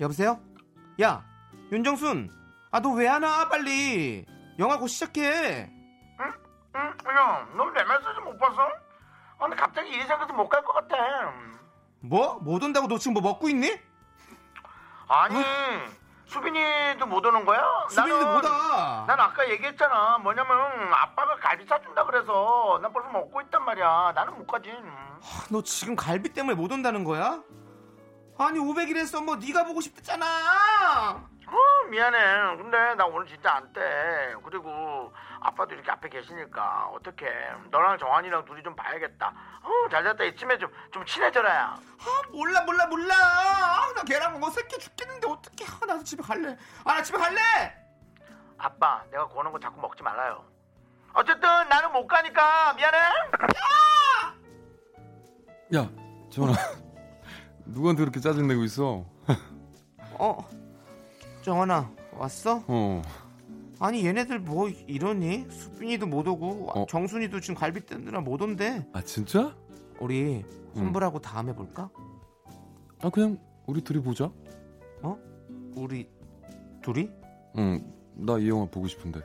[0.00, 0.40] 여보세요?
[1.00, 1.24] 야,
[1.72, 2.30] 윤정순.
[2.70, 3.48] 아, 너 왜 안 와?
[3.48, 4.26] 빨리.
[4.58, 5.70] 영화 곧 시작해.
[6.76, 6.94] 응?
[7.14, 8.62] 야, 너 내 메시지 못 봤어?
[9.38, 10.96] 아, 근데 갑자기 일이 생겨서 못 갈 것 같아.
[12.00, 12.38] 뭐?
[12.40, 13.78] 못 온다고 너 지금 뭐 먹고 있니?
[15.08, 15.42] 아니,
[16.26, 17.62] 수빈이도 못 오는 거야?
[17.88, 19.04] 수빈이도 나는- 못 와.
[19.06, 20.18] 난 아까 얘기했잖아.
[20.18, 24.12] 뭐냐면 아빠가 갈비 사준다 그래서 난 벌써 먹고 있단 말이야.
[24.14, 24.70] 나는 못 가지.
[24.70, 27.40] 아, 너 지금 갈비 때문에 못 온다는 거야?
[28.38, 30.26] 아니 500일 했어 뭐 네가 보고 싶댔잖아
[31.46, 32.56] 어, 미안해.
[32.56, 34.34] 근데 나 오늘 진짜 안 돼.
[34.44, 35.12] 그리고
[35.46, 37.26] 아빠도 이렇게 앞에 계시니까 어떡해.
[37.70, 39.28] 너랑 정환이랑 둘이 좀 봐야겠다.
[39.62, 40.24] 어, 잘됐다.
[40.24, 41.76] 이쯤에 좀, 좀 친해져라야.
[41.76, 46.56] 아 몰라 몰라 몰라 아, 나 걔랑 뭐 새끼 죽겠는데 어떡해 아, 나도 집에 갈래
[46.84, 47.40] 아 나 집에 갈래
[48.58, 50.42] 아빠, 내가 고는 거 자꾸 먹지 말아요.
[51.12, 52.98] 어쨌든 나는 못 가니까 미안해.
[55.76, 55.88] 야,
[56.30, 56.56] 정원아.
[57.66, 59.04] 누구한테 그렇게 짜증 내고 있어?
[60.18, 60.38] 어
[61.42, 62.62] 정원아 왔어?
[62.66, 63.02] 어.
[63.78, 65.46] 아니 얘네들 뭐 이러니?
[65.50, 66.86] 수빈이도 못 오고 어.
[66.88, 69.54] 정순이도 지금 갈비 때느라 못 온대 아, 진짜?
[70.00, 71.90] 우리 혼불하고 다음에 볼까?
[73.02, 74.30] 아, 그냥 우리 둘이 보자.
[75.02, 75.18] 어?
[75.74, 76.08] 우리
[76.82, 77.10] 둘이?
[77.58, 79.20] 응, 나 이 영화 보고 싶은데.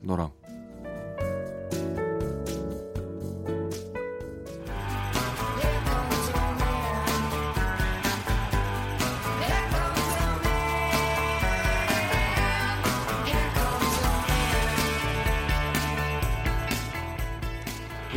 [0.00, 0.30] 너랑.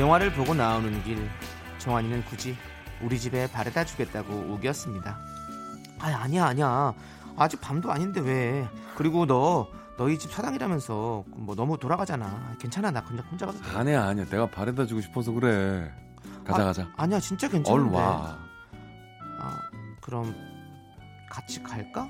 [0.07, 1.29] 영화를 보고 나오는 길
[1.79, 2.55] 정환이는 굳이
[3.01, 5.19] 우리 집에 바래다 주겠다고 우겼습니다.
[5.99, 6.93] 아 아니야 아니야
[7.35, 13.21] 아직 밤도 아닌데 왜 그리고 너 너희 집 사당이라면서 뭐 너무 돌아가잖아 괜찮아 나 혼자
[13.23, 14.23] 혼자 가도 돼 아니야, 아니야.
[14.25, 15.91] 내가 바래다 주고 싶어서 그래.
[16.45, 16.87] 가자, 아, 가자.
[16.95, 18.39] 아니야 진짜 괜찮은데 얼른 와.
[19.41, 19.57] 아
[19.99, 20.33] 그럼
[21.29, 22.07] 같이 갈까?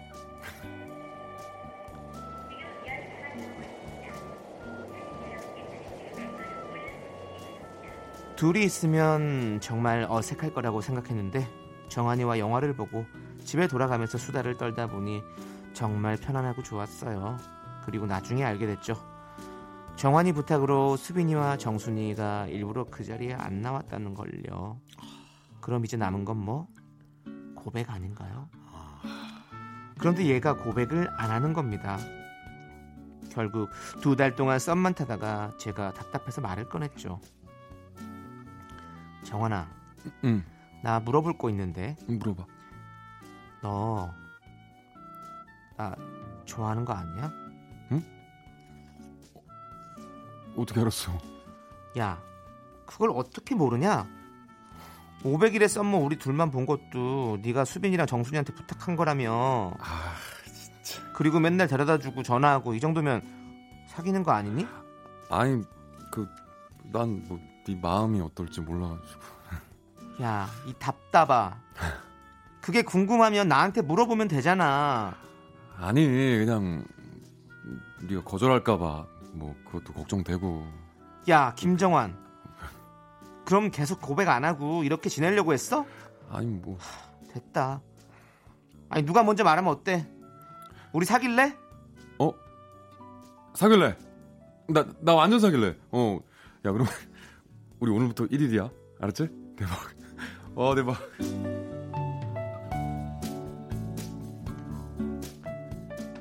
[8.38, 11.48] 둘이 있으면 정말 어색할 거라고 생각했는데
[11.90, 13.06] 정한이와 영화를 보고
[13.44, 15.24] 집에 돌아가면서 수다를 떨다 보니
[15.74, 17.38] 정말 편안하고 좋았어요.
[17.86, 18.96] 그리고 나중에 알게 됐죠.
[19.96, 24.80] 정환이 부탁으로 수빈이와 정순이가 일부러 그 자리에 안 나왔다는 걸요.
[25.60, 26.68] 그럼 이제 남은 건 뭐?
[27.56, 28.48] 고백 아닌가요?
[29.98, 31.98] 그런데 얘가 고백을 안 하는 겁니다.
[33.32, 33.70] 결국
[34.02, 37.20] 두 달 동안 썸만 타다가 제가 답답해서 말을 꺼냈죠.
[39.28, 39.68] 정환아,
[40.24, 40.44] 응,
[40.84, 42.46] 나 물어볼 거 있는데 물어봐.
[43.62, 44.12] 너
[45.78, 45.96] 나
[46.46, 47.32] 좋아하는 거 아니야?
[50.56, 51.12] 어떻게 알았어?
[52.00, 52.20] 야,
[52.88, 54.08] 그걸 어떻게 모르냐?
[55.24, 59.74] 500일의 썸머 우리 둘만 본 것도 네가 수빈이랑 정순이한테 부탁한 거라며.
[59.80, 60.16] 아,
[60.84, 61.04] 진짜.
[61.14, 63.22] 그리고 맨날 데려다주고 전화하고 이 정도면
[63.90, 64.66] 사귀는 거 아니니?
[65.30, 65.62] 아니,
[66.12, 66.28] 그,
[66.92, 69.22] 난 뭐, 네 마음이 어떨지 몰라가지고.
[70.24, 71.60] 야, 이 답답아.
[72.62, 75.16] 그게 궁금하면 나한테 물어보면 되잖아.
[75.78, 76.86] 아니, 그냥,
[78.08, 80.66] 네가 거절할까봐, 뭐, 그것도 걱정되고.
[81.30, 82.18] 야, 김정환.
[83.46, 85.86] 그럼 계속 고백 안 하고 이렇게 지내려고 했어?
[86.30, 86.78] 아니, 뭐.
[87.34, 87.82] 됐다.
[88.90, 90.08] 아니 누가 먼저 말하면 어때?
[90.94, 91.56] 우리 사귈래?
[92.20, 92.32] 어?
[93.54, 93.98] 사귈래?
[94.70, 95.76] 나, 나 완전 사귈래.
[95.92, 96.20] 어.
[96.66, 96.88] 야, 그럼,
[97.80, 98.72] 우리 오늘부터 1일이야.
[99.00, 99.30] 알았지?
[99.56, 99.72] 대박.
[100.56, 100.98] 어, 대박.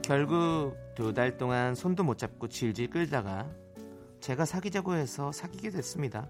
[0.02, 3.48] 결국 두 달 동안 손도 못 잡고 질질 끌다가
[4.20, 6.28] 제가 사귀자고 해서 사귀게 됐습니다.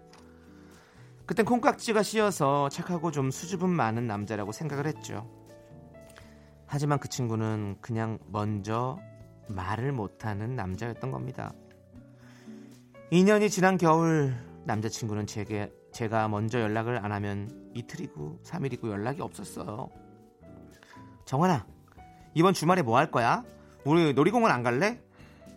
[1.24, 5.28] 그땐 콩깍지가 씌어서 착하고 좀 수줍음 많은 남자라고 생각을 했죠.
[6.66, 8.98] 하지만 그 친구는 그냥 먼저
[9.48, 11.52] 말을 못하는 남자였던 겁니다.
[13.12, 14.34] 2년이 지난 겨울
[14.66, 19.88] 남자친구는 제게 제가 먼저 연락을 안 하면 이틀이고 3일이고 연락이 없었어요.
[21.24, 21.66] 정환아,
[22.34, 23.44] 이번 주말에 뭐 할 거야?
[23.84, 25.00] 우리 놀이공원 안 갈래?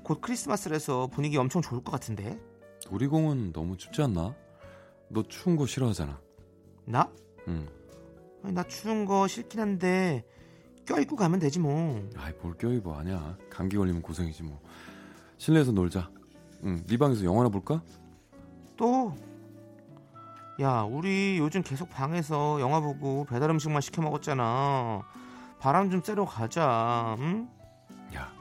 [0.03, 2.39] 곧 크리스마스라서 분위기 엄청 좋을 것 같은데.
[2.89, 4.36] 놀이공원 너무 춥지 않나?
[5.10, 6.20] 너 추운 거 싫어하잖아.
[6.86, 7.12] 나?
[7.47, 7.68] 응.
[8.43, 10.24] 아니, 나 추운 거 싫긴 한데
[10.86, 12.07] 껴입고 가면 되지 뭐.
[12.16, 12.93] 아이, 뭘 껴입어.
[12.95, 13.38] 아니야.
[13.49, 14.62] 감기 걸리면 고생이지 뭐.
[15.38, 16.10] 실내에서 놀자.
[16.64, 17.82] 응, 네 방에서 영화나 볼까?
[18.80, 19.14] 또?
[20.62, 25.02] 야, 우리 요즘 계속 방에서 영화 보고 배달 음식만 시켜 먹었잖아.
[25.60, 27.18] 바람 좀 쐬러 가자.
[27.20, 27.50] 응?
[28.16, 28.32] 야,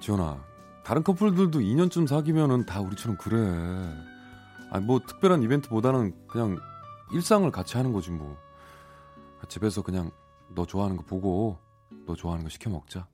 [0.00, 0.38] 지원아,
[0.84, 3.38] 다른 커플들도 2년쯤 사귀면은 다 우리처럼 그래.
[4.70, 6.58] 아니 뭐 특별한 이벤트보다는 그냥
[7.12, 8.36] 일상을 같이 하는 거지 뭐.
[9.48, 10.10] 집에서 그냥
[10.54, 11.58] 너 좋아하는 거 보고
[12.06, 13.06] 너 좋아하는 거 시켜 먹자.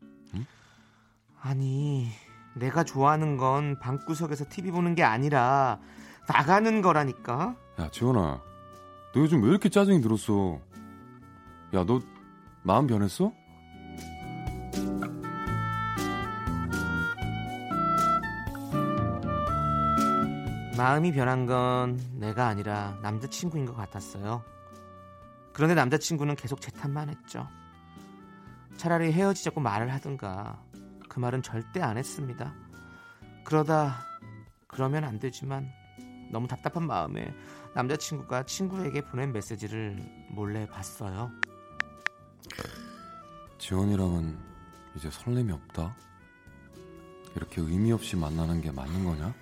[1.40, 2.08] 아니,
[2.54, 5.78] 내가 좋아하는 건 방구석에서 TV 보는 게 아니라
[6.26, 7.56] 나가는 거라니까.
[7.78, 8.40] 야, 지원아,
[9.12, 10.58] 너 요즘 왜 이렇게 짜증이 들었어?
[11.74, 12.00] 야, 너
[12.62, 13.32] 마음 변했어?
[20.76, 24.42] 마음이 변한 건 내가 아니라 남자친구인 것 같았어요.
[25.52, 27.48] 그런데 남자친구는 계속 제 탓만 했죠.
[28.76, 30.60] 차라리 헤어지자고 말을 하든가
[31.08, 32.52] 그 말은 절대 안 했습니다.
[33.44, 34.00] 그러다
[34.66, 35.70] 그러면 안 되지만
[36.34, 37.32] 너무 답답한 마음에
[37.74, 39.96] 남자친구가 친구에게 보낸 메시지를
[40.30, 41.30] 몰래 봤어요.
[43.58, 44.36] 지원이랑은
[44.96, 45.94] 이제 설렘이 없다.
[47.36, 49.32] 이렇게 의미 없이 만나는 게 맞는 거냐?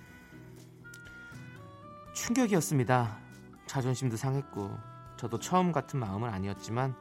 [2.13, 3.17] 충격이었습니다.
[3.65, 4.69] 자존심도 상했고
[5.17, 6.93] 저도 처음 같은 마음은 아니었지만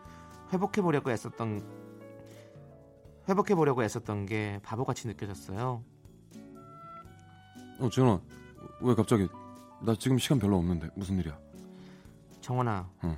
[0.54, 1.82] 회복해 보려고 애썼던
[3.28, 5.84] 회복해 보려고 애썼던 게 바보같이 느껴졌어요.
[7.78, 8.22] 어, 지원아,
[8.80, 9.28] 왜 갑자기?
[9.84, 11.36] 나 지금 시간 별로 없는데 무슨 일이야?
[12.40, 13.16] 정원아, 응.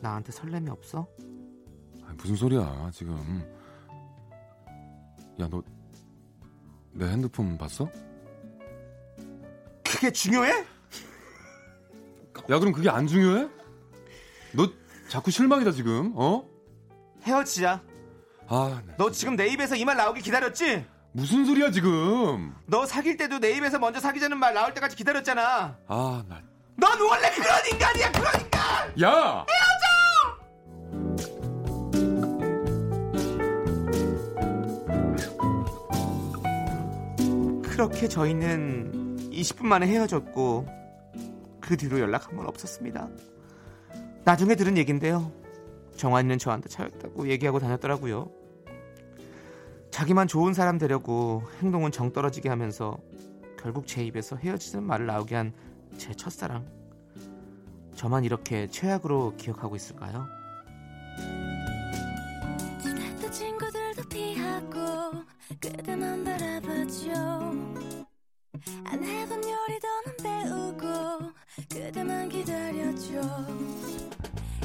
[0.00, 1.06] 나한테 설렘이 없어?
[2.04, 3.16] 아니, 무슨 소리야 지금?
[5.40, 5.62] 야, 너
[6.96, 7.90] 내 핸드폰 봤어?
[9.84, 10.48] 그게 중요해?
[12.50, 13.48] 야, 그럼 그게 안 중요해?
[14.54, 14.70] 너
[15.08, 16.12] 자꾸 실망이다 지금.
[16.14, 16.48] 어?
[17.24, 17.82] 헤어지자.
[18.46, 20.86] 아, 나너 지금 내 입에서 이 말 나오길 기다렸지?
[21.16, 22.52] 무슨 소리야 지금?
[22.66, 25.76] 너 사귈 때도 내 입에서 먼저 사귀자는 말 나올 때까지 기다렸잖아.
[25.86, 26.42] 아, 나.
[26.76, 29.00] 넌 원래 그런 인간이야, 그런 인간!
[29.00, 29.46] 야!
[37.62, 40.66] 그렇게 저희는 20분 만에 헤어졌고
[41.60, 43.08] 그 뒤로 연락 한 번 없었습니다.
[44.24, 45.32] 나중에 들은 얘긴데요.
[45.96, 48.30] 정환이는 저한테 차였다고 얘기하고 다녔더라고요.
[49.94, 52.98] 자기만 좋은 사람 되려고 행동은 정 떨어지게 하면서
[53.56, 55.52] 결국 제 입에서 헤어지는 말을 나오게 한
[55.96, 56.66] 제 첫사랑.
[57.94, 60.26] 저만 이렇게 최악으로 기억하고 있을까요?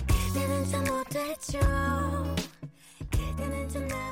[0.08, 1.60] 그대는 참 못됐죠
[3.12, 4.09] 그대는 참 나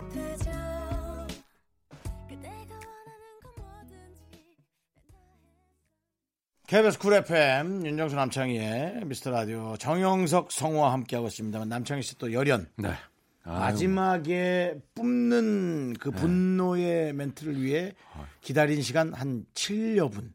[6.68, 12.68] KBS 쿨 FM 윤정수 남창희의 미스터 라디오 정영석 성우와 함께하고 있습니다만 남창희 씨 또 열연
[12.76, 12.90] 네.
[13.44, 17.94] 아유, 마지막에 뿜는 그 분노의 멘트를 위해
[18.42, 20.34] 기다린 시간 한 7여 분.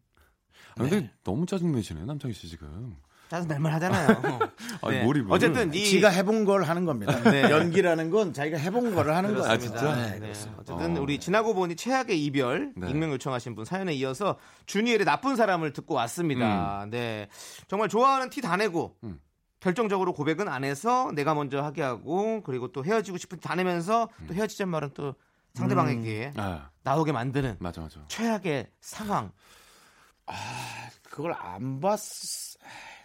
[0.76, 2.96] 아, 근데 너무 짜증내시네 남창희 씨 지금.
[3.32, 4.40] 짜증 낼만 하잖아요.
[4.82, 5.32] 아니, 몰입을.
[5.32, 7.18] 어쨌든 이 지가 해본 걸 하는 겁니다.
[7.22, 7.44] 네.
[7.50, 9.50] 연기라는 건 자기가 해본 거를 하는 거예요.
[9.50, 9.96] 아, 진짜?
[9.96, 10.18] 네, 네.
[10.18, 10.60] 그렇습니다.
[10.60, 11.00] 어쨌든 어.
[11.00, 12.90] 우리 지나고 보니 최악의 이별 네.
[12.90, 16.86] 익명 요청하신 분 사연에 이어서 주니엘의 나쁜 사람을 듣고 왔습니다.
[16.90, 17.28] 네,
[17.68, 19.18] 정말 좋아하는 티 다 내고 음.
[19.60, 24.34] 결정적으로 고백은 안 해서 내가 먼저 하게 하고 그리고 또 헤어지고 싶은 티다 내면서 또
[24.34, 25.14] 헤어지자는 말은 또
[25.54, 28.00] 상대방에게 아, 나오게 만드는 맞아 맞아.
[28.08, 29.32] 최악의 상황.
[31.08, 31.98] 그걸 안 봤.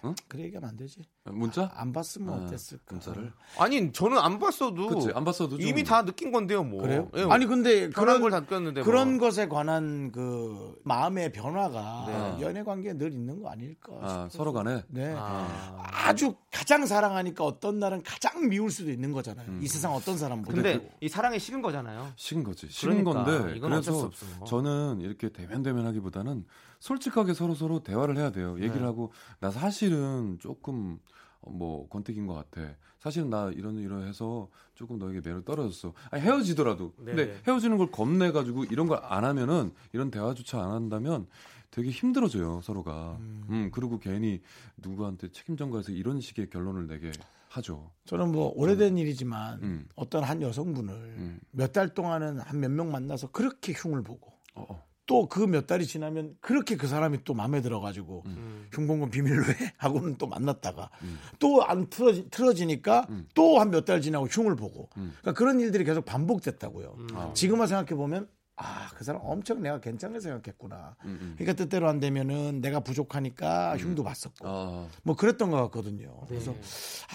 [0.05, 0.15] 응?
[0.27, 1.01] 그래 얘기하면 안 되지.
[1.25, 1.71] 문자?
[1.75, 2.83] 안 봤으면 아, 어땠을까?
[2.95, 3.33] 문자를.
[3.57, 6.81] 아니 저는 안 봤어도 그치 안 봤어도 좀 이미 다 느낀 건데요, 뭐.
[6.81, 7.09] 그래요?
[7.15, 9.27] 예, 아니 근데 그런 그런 걸 느꼈는데 그런 뭐.
[9.27, 12.41] 것에 관한 그 마음의 변화가 네.
[12.45, 13.93] 연애 관계에 늘 있는 거 아닐까?
[14.01, 14.27] 아.
[14.31, 15.13] 서로 간에 네.
[15.17, 15.83] 아.
[15.91, 19.59] 아주 가장 사랑하니까 어떤 날은 가장 미울 수도 있는 거잖아요.
[19.61, 20.53] 이 세상 어떤 사람보다.
[20.53, 22.11] 근데 이 사랑이 식은 거잖아요.
[22.15, 22.67] 식은 거지.
[22.69, 24.09] 식은 그러니까, 건데 그래서.
[24.45, 26.45] 저는 이렇게 대면 대면하기보다는
[26.79, 28.55] 솔직하게 서로 서로 대화를 해야 돼요.
[28.57, 28.83] 얘기를 네.
[28.85, 30.99] 하고 나 사실은 조금
[31.41, 32.75] 어, 뭐 권태기인 것 같아.
[32.99, 35.93] 사실은 나 이런 이런 해서 조금 너에게 매력 떨어졌어.
[36.11, 36.93] 아니, 헤어지더라도.
[36.97, 37.13] 네.
[37.15, 41.27] 근데 헤어지는 걸 겁내 가지고 이런 걸 안 하면은 이런 대화조차 안 한다면
[41.71, 43.17] 되게 힘들어져요 서로가.
[43.19, 44.41] 음, 그리고 괜히
[44.77, 47.11] 누구한테 책임 전가해서 이런 식의 결론을 내게
[47.49, 47.91] 하죠.
[48.05, 49.87] 저는 뭐 오래된 일이지만 음.
[49.95, 51.39] 어떤 한 여성분을 음.
[51.51, 54.83] 몇달 동안은 한 몇 명 만나서 그렇게 흉을 보고 어, 어.
[55.07, 58.67] 또 그 몇 달이 지나면 그렇게 그 사람이 또 마음에 들어가지고 음.
[58.75, 61.17] 건 비밀로 해 하고는 또 만났다가 음.
[61.39, 63.27] 또안 틀어지, 틀어지니까 음.
[63.33, 65.13] 또한 몇 달 지나고 흉을 보고 음.
[65.21, 66.95] 그러니까 그런 일들이 계속 반복됐다고요.
[66.99, 67.07] 음.
[67.15, 67.31] 아.
[67.33, 68.27] 지금만 생각해 보면
[68.59, 70.95] 아, 그 사람 엄청 내가 괜찮게 생각했구나.
[71.05, 71.35] 음, 음.
[71.37, 74.47] 그러니까 뜻대로 안 되면은 내가 부족하니까 흉도 봤었고.
[74.47, 76.07] 아, 뭐 그랬던 것 같거든요.
[76.21, 76.25] 네.
[76.27, 76.55] 그래서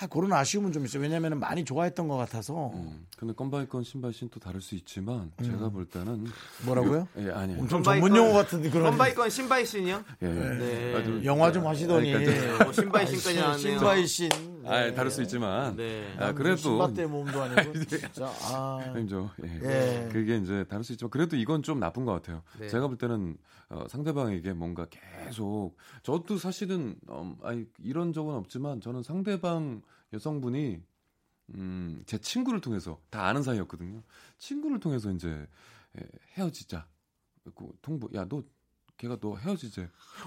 [0.01, 1.03] 아, 그런 아쉬움은 좀 있어요.
[1.03, 2.68] 왜냐면은 많이 좋아했던 것 같아서.
[2.74, 3.07] 음.
[3.16, 6.32] 근데 건바이 건 신바이 신또 다를 수 있지만 제가 볼 때는 음.
[6.64, 7.09] 뭐라고요?
[7.18, 7.55] 예, 아니.
[7.59, 8.84] 엄청 전문 건- 용어 같은데 그런.
[8.90, 10.05] 건바이 건 신바이 신이요?
[10.22, 10.26] 예.
[10.28, 10.95] 네.
[10.97, 12.12] 아주- 영화 좀 하시더니.
[12.12, 13.59] 그러니까 어, 신바이 신까지 나왔네요.
[13.59, 14.28] 신바이 신.
[14.66, 16.14] 아, 다를 수 있지만 네.
[16.18, 18.26] 아, 그래도 때 몸도 아니고 진짜.
[18.42, 18.92] 아.
[18.94, 19.30] 아니죠.
[19.44, 19.60] 예.
[19.62, 20.08] 예.
[20.12, 22.42] 그게 이제 다를 수 있지만 그래도 이건 좀 나쁜 것 같아요.
[22.58, 22.68] 네.
[22.68, 23.36] 제가 볼 때는
[23.70, 29.82] 어, 상대방에게 뭔가 계속 저도 사실은 음, 아니 이런 적은 없지만 저는 상대방
[30.12, 30.80] 여성분이
[31.54, 34.02] 음, 제 친구를 통해서 다 아는 사이였거든요.
[34.38, 35.46] 친구를 통해서 이제
[35.98, 36.06] 예,
[36.36, 36.86] 헤어지자.
[37.54, 38.08] 그 통보.
[38.14, 38.42] 야, 너
[38.96, 39.82] 걔가 너 헤어지재.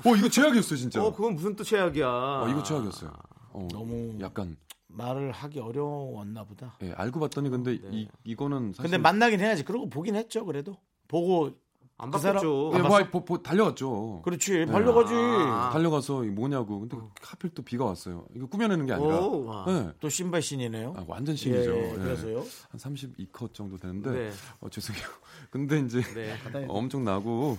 [0.06, 1.02] 어, 이거 최악이었어요, 진짜.
[1.04, 2.08] 어, 그건 무슨 또 최악이야.
[2.08, 3.12] 어, 이거 최악이었어요.
[3.56, 6.78] 어, 너무 약간 말을 하기 어려웠나 보다.
[6.84, 7.90] 예, 알고 봤더니 근데 네.
[7.92, 9.64] 이 이거는 사실 근데 만나긴 해야지.
[9.64, 10.46] 그러고 보긴 했죠.
[10.46, 10.78] 그래도
[11.08, 11.58] 보고
[11.98, 12.72] 안그 사람- 바뀌었죠.
[12.74, 14.22] 예, 안 뭐, 보- 보- 달려갔죠.
[14.26, 15.14] 그렇지 달려가지.
[15.16, 15.70] 아.
[15.72, 16.82] 달려가서 이 뭐냐고.
[16.82, 18.26] 근데 하필 또 비가 왔어요.
[18.36, 19.18] 이거 꾸며내는 게 아니라.
[19.22, 19.66] 오, 와.
[19.66, 19.92] 네.
[20.02, 20.94] 또 신발 신이네요.
[20.98, 21.72] 아, 완전 신이죠.
[21.74, 21.96] 예, 예.
[21.96, 22.40] 그래서요.
[22.70, 24.32] 한 32컷 정도 되는데 네.
[24.60, 25.06] 어, 죄송해요.
[25.50, 26.36] 근데 이제 네.
[26.68, 27.58] 엄청 나고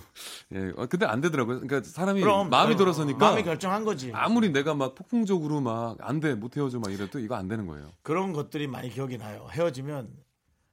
[0.53, 0.71] 예.
[0.77, 1.61] 어, 근데 안 되더라고요.
[1.61, 4.11] 그러니까 사람이 그럼 마음이 어, 들어서니까 마음이 결정한 거지.
[4.13, 7.89] 아무리 내가 막 폭풍적으로 막 안 돼, 못 헤어져 막 이래도 이거 안 되는 거예요.
[8.03, 9.47] 그런 것들이 많이 기억이 나요.
[9.51, 10.09] 헤어지면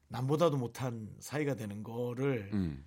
[0.09, 2.85] 남보다도 못한 사이가 되는 거를 음.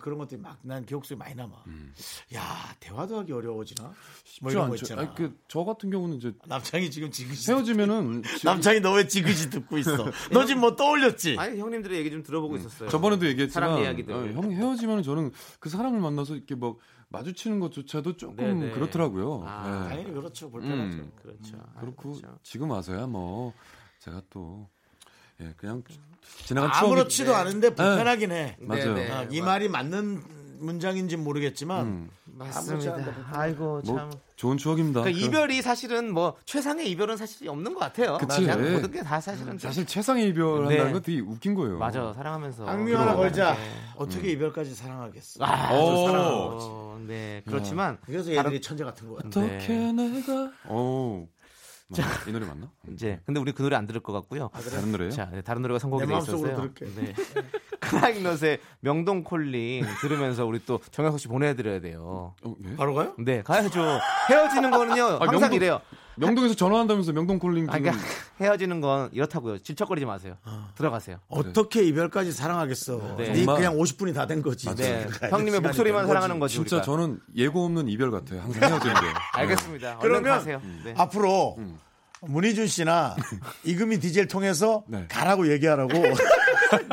[0.00, 1.52] 그런 것들이 막 난 기억 속에 많이 남아.
[1.68, 1.92] 음.
[2.34, 3.82] 야 대화도 하기 어려워지나?
[3.88, 4.84] 뭐 쉽지 이런 거 않죠.
[4.84, 5.02] 있잖아.
[5.02, 7.50] 아니, 그, 저 같은 경우는 이제 남창이 지금 지그시.
[7.50, 9.96] 헤어지면은 지금 남창이 너 왜 지그시 듣고 있어?
[10.32, 11.36] 너 지금 뭐 떠올렸지?
[11.38, 12.88] 아니 형님들의 얘기 좀 들어보고 있었어요.
[12.88, 14.12] 저번에도 얘기했지만 사람 이야기들.
[14.14, 16.76] 어, 형 헤어지면 저는 그 사람을 만나서 이렇게 막
[17.10, 18.72] 마주치는 것조차도 조금 네네.
[18.72, 19.42] 그렇더라고요.
[19.46, 19.88] 아, 예.
[19.88, 20.50] 당연히 그렇죠.
[20.50, 20.98] 불편하죠.
[20.98, 21.12] 음.
[21.22, 21.56] 그렇죠.
[21.74, 22.38] 아, 그렇고 그렇죠.
[22.42, 23.54] 지금 와서야 뭐
[24.00, 24.68] 제가 또
[25.40, 25.82] 예, 그냥
[26.44, 28.56] 지나간 아무렇지도 추억이- 않은데 불편하긴 해.
[28.60, 28.94] 맞아요.
[28.94, 29.12] 네, 네.
[29.12, 30.22] 아, 이 말이 맞는
[30.60, 32.96] 문장인지 모르겠지만 음, 맞습니다.
[33.32, 33.94] 아이고 참.
[33.94, 35.02] 뭐 좋은 추억입니다.
[35.02, 38.18] 그러니까 그럼 이별이 사실은 뭐 최상의 이별은 사실 없는 것 같아요.
[38.18, 38.40] 그치.
[38.40, 38.70] 그냥 네.
[38.72, 40.92] 모든 게 다 사실은 좀- 사실 최상의 이별한다는 네.
[40.92, 41.78] 건 되게 웃긴 거예요.
[41.78, 43.54] 맞아 사랑하면서 악뮤 하나 걸자.
[43.54, 43.60] 게.
[43.96, 45.44] 어떻게 이별까지 사랑하겠어?
[45.44, 46.06] 아, 오.
[46.08, 46.98] 사랑하고.
[47.06, 49.28] 네 그렇지만 그래서 얘들이 천재 같은 거 같아.
[49.28, 49.92] 어떻게 네.
[49.92, 51.28] 내가 오
[51.88, 52.06] 맞나?
[52.26, 52.70] 이 노래 맞나?
[52.92, 54.50] 이제 근데 우리 그 노래 안 들을 것 같고요.
[54.52, 55.10] 다른 노래요?
[55.10, 56.72] 자, 네, 다른 노래가 선곡이 돼 마음속으로 있었어요.
[56.74, 57.00] 들을게.
[57.00, 57.14] 네.
[57.80, 62.34] 크라잉넛의 명동 콜링 들으면서 우리 또 정혁석 씨 보내드려야 돼요.
[62.42, 62.76] 어, 예?
[62.76, 63.14] 바로 가요?
[63.18, 64.00] 네, 가야죠.
[64.28, 65.80] 헤어지는 거는요 항상 명동- 이래요.
[66.18, 68.02] 명동에서 전화한다면서 명동 콜링 아, 그러니까
[68.40, 69.58] 헤어지는 건 이렇다고요.
[69.58, 70.36] 질척거리지 마세요.
[70.76, 71.18] 들어가세요.
[71.28, 73.16] 어떻게 이별까지 사랑하겠어?
[73.18, 73.32] 네.
[73.32, 74.66] 네, 그냥 50분이 다 된 거지.
[74.74, 76.54] 네, 그러니까 형님의 목소리만 된 사랑하는 거지.
[76.56, 76.84] 진짜 우리가.
[76.84, 78.42] 저는 예고 없는 이별 같아요.
[78.42, 79.00] 항상 헤어지는 게.
[79.34, 79.98] 알겠습니다.
[80.00, 80.60] 그러면 가세요.
[80.84, 80.94] 네.
[80.96, 81.78] 앞으로 음.
[82.20, 83.14] 문희준 씨나
[83.64, 85.06] 이금희 디젤 통해서 네.
[85.08, 85.92] 가라고 얘기하라고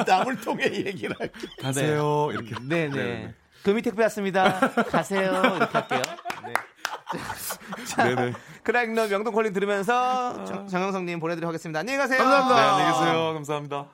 [0.05, 1.47] 남을 통해 얘기를 할게.
[1.61, 2.29] 가세요.
[2.31, 2.55] 이렇게.
[2.63, 3.33] 네, 네.
[3.63, 4.59] 금이 택배 왔습니다.
[4.89, 5.31] 가세요.
[5.57, 6.01] 이렇게 할게요.
[6.45, 6.53] 네.
[7.85, 8.33] 자, 네네.
[8.65, 11.79] 크라잉넛 명동 콜링 들으면서 정- 정영석님 보내드리도록 하겠습니다.
[11.79, 12.19] 안녕히 가세요.
[12.19, 13.33] 네, 안녕히 계세요.
[13.35, 13.85] 감사합니다.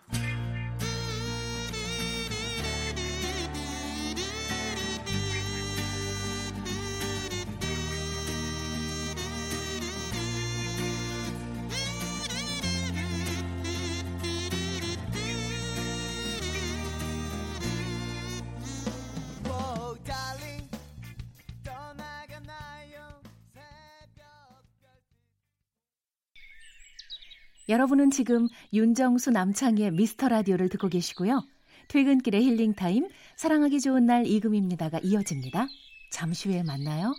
[27.71, 31.41] 여러분은 지금 윤정수 남창희의 미스터 라디오를 듣고 계시고요.
[31.87, 33.07] 퇴근길의 healing time,
[33.37, 35.67] 사랑하기 좋은 날 이금희입니다가 이어집니다.
[36.11, 37.13] 잠시 후에 만나요.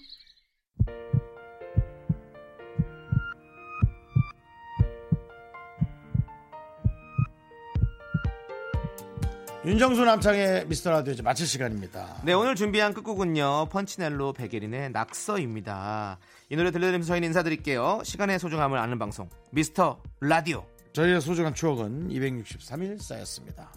[9.64, 12.20] 윤정수 남창희의 미스터 라디오 이제 마칠 시간입니다.
[12.24, 13.68] 네, 오늘 준비한 끝곡은요.
[13.70, 16.18] 펀치넬로 백예린의 낙서입니다.
[16.52, 18.02] 이 노래 들려드리면서 저희는 인사드릴게요.
[18.04, 20.66] 시간의 소중함을 아는 방송 미스터 라디오.
[20.92, 23.72] 저희의 소중한 추억은 263일 쌓였습니다.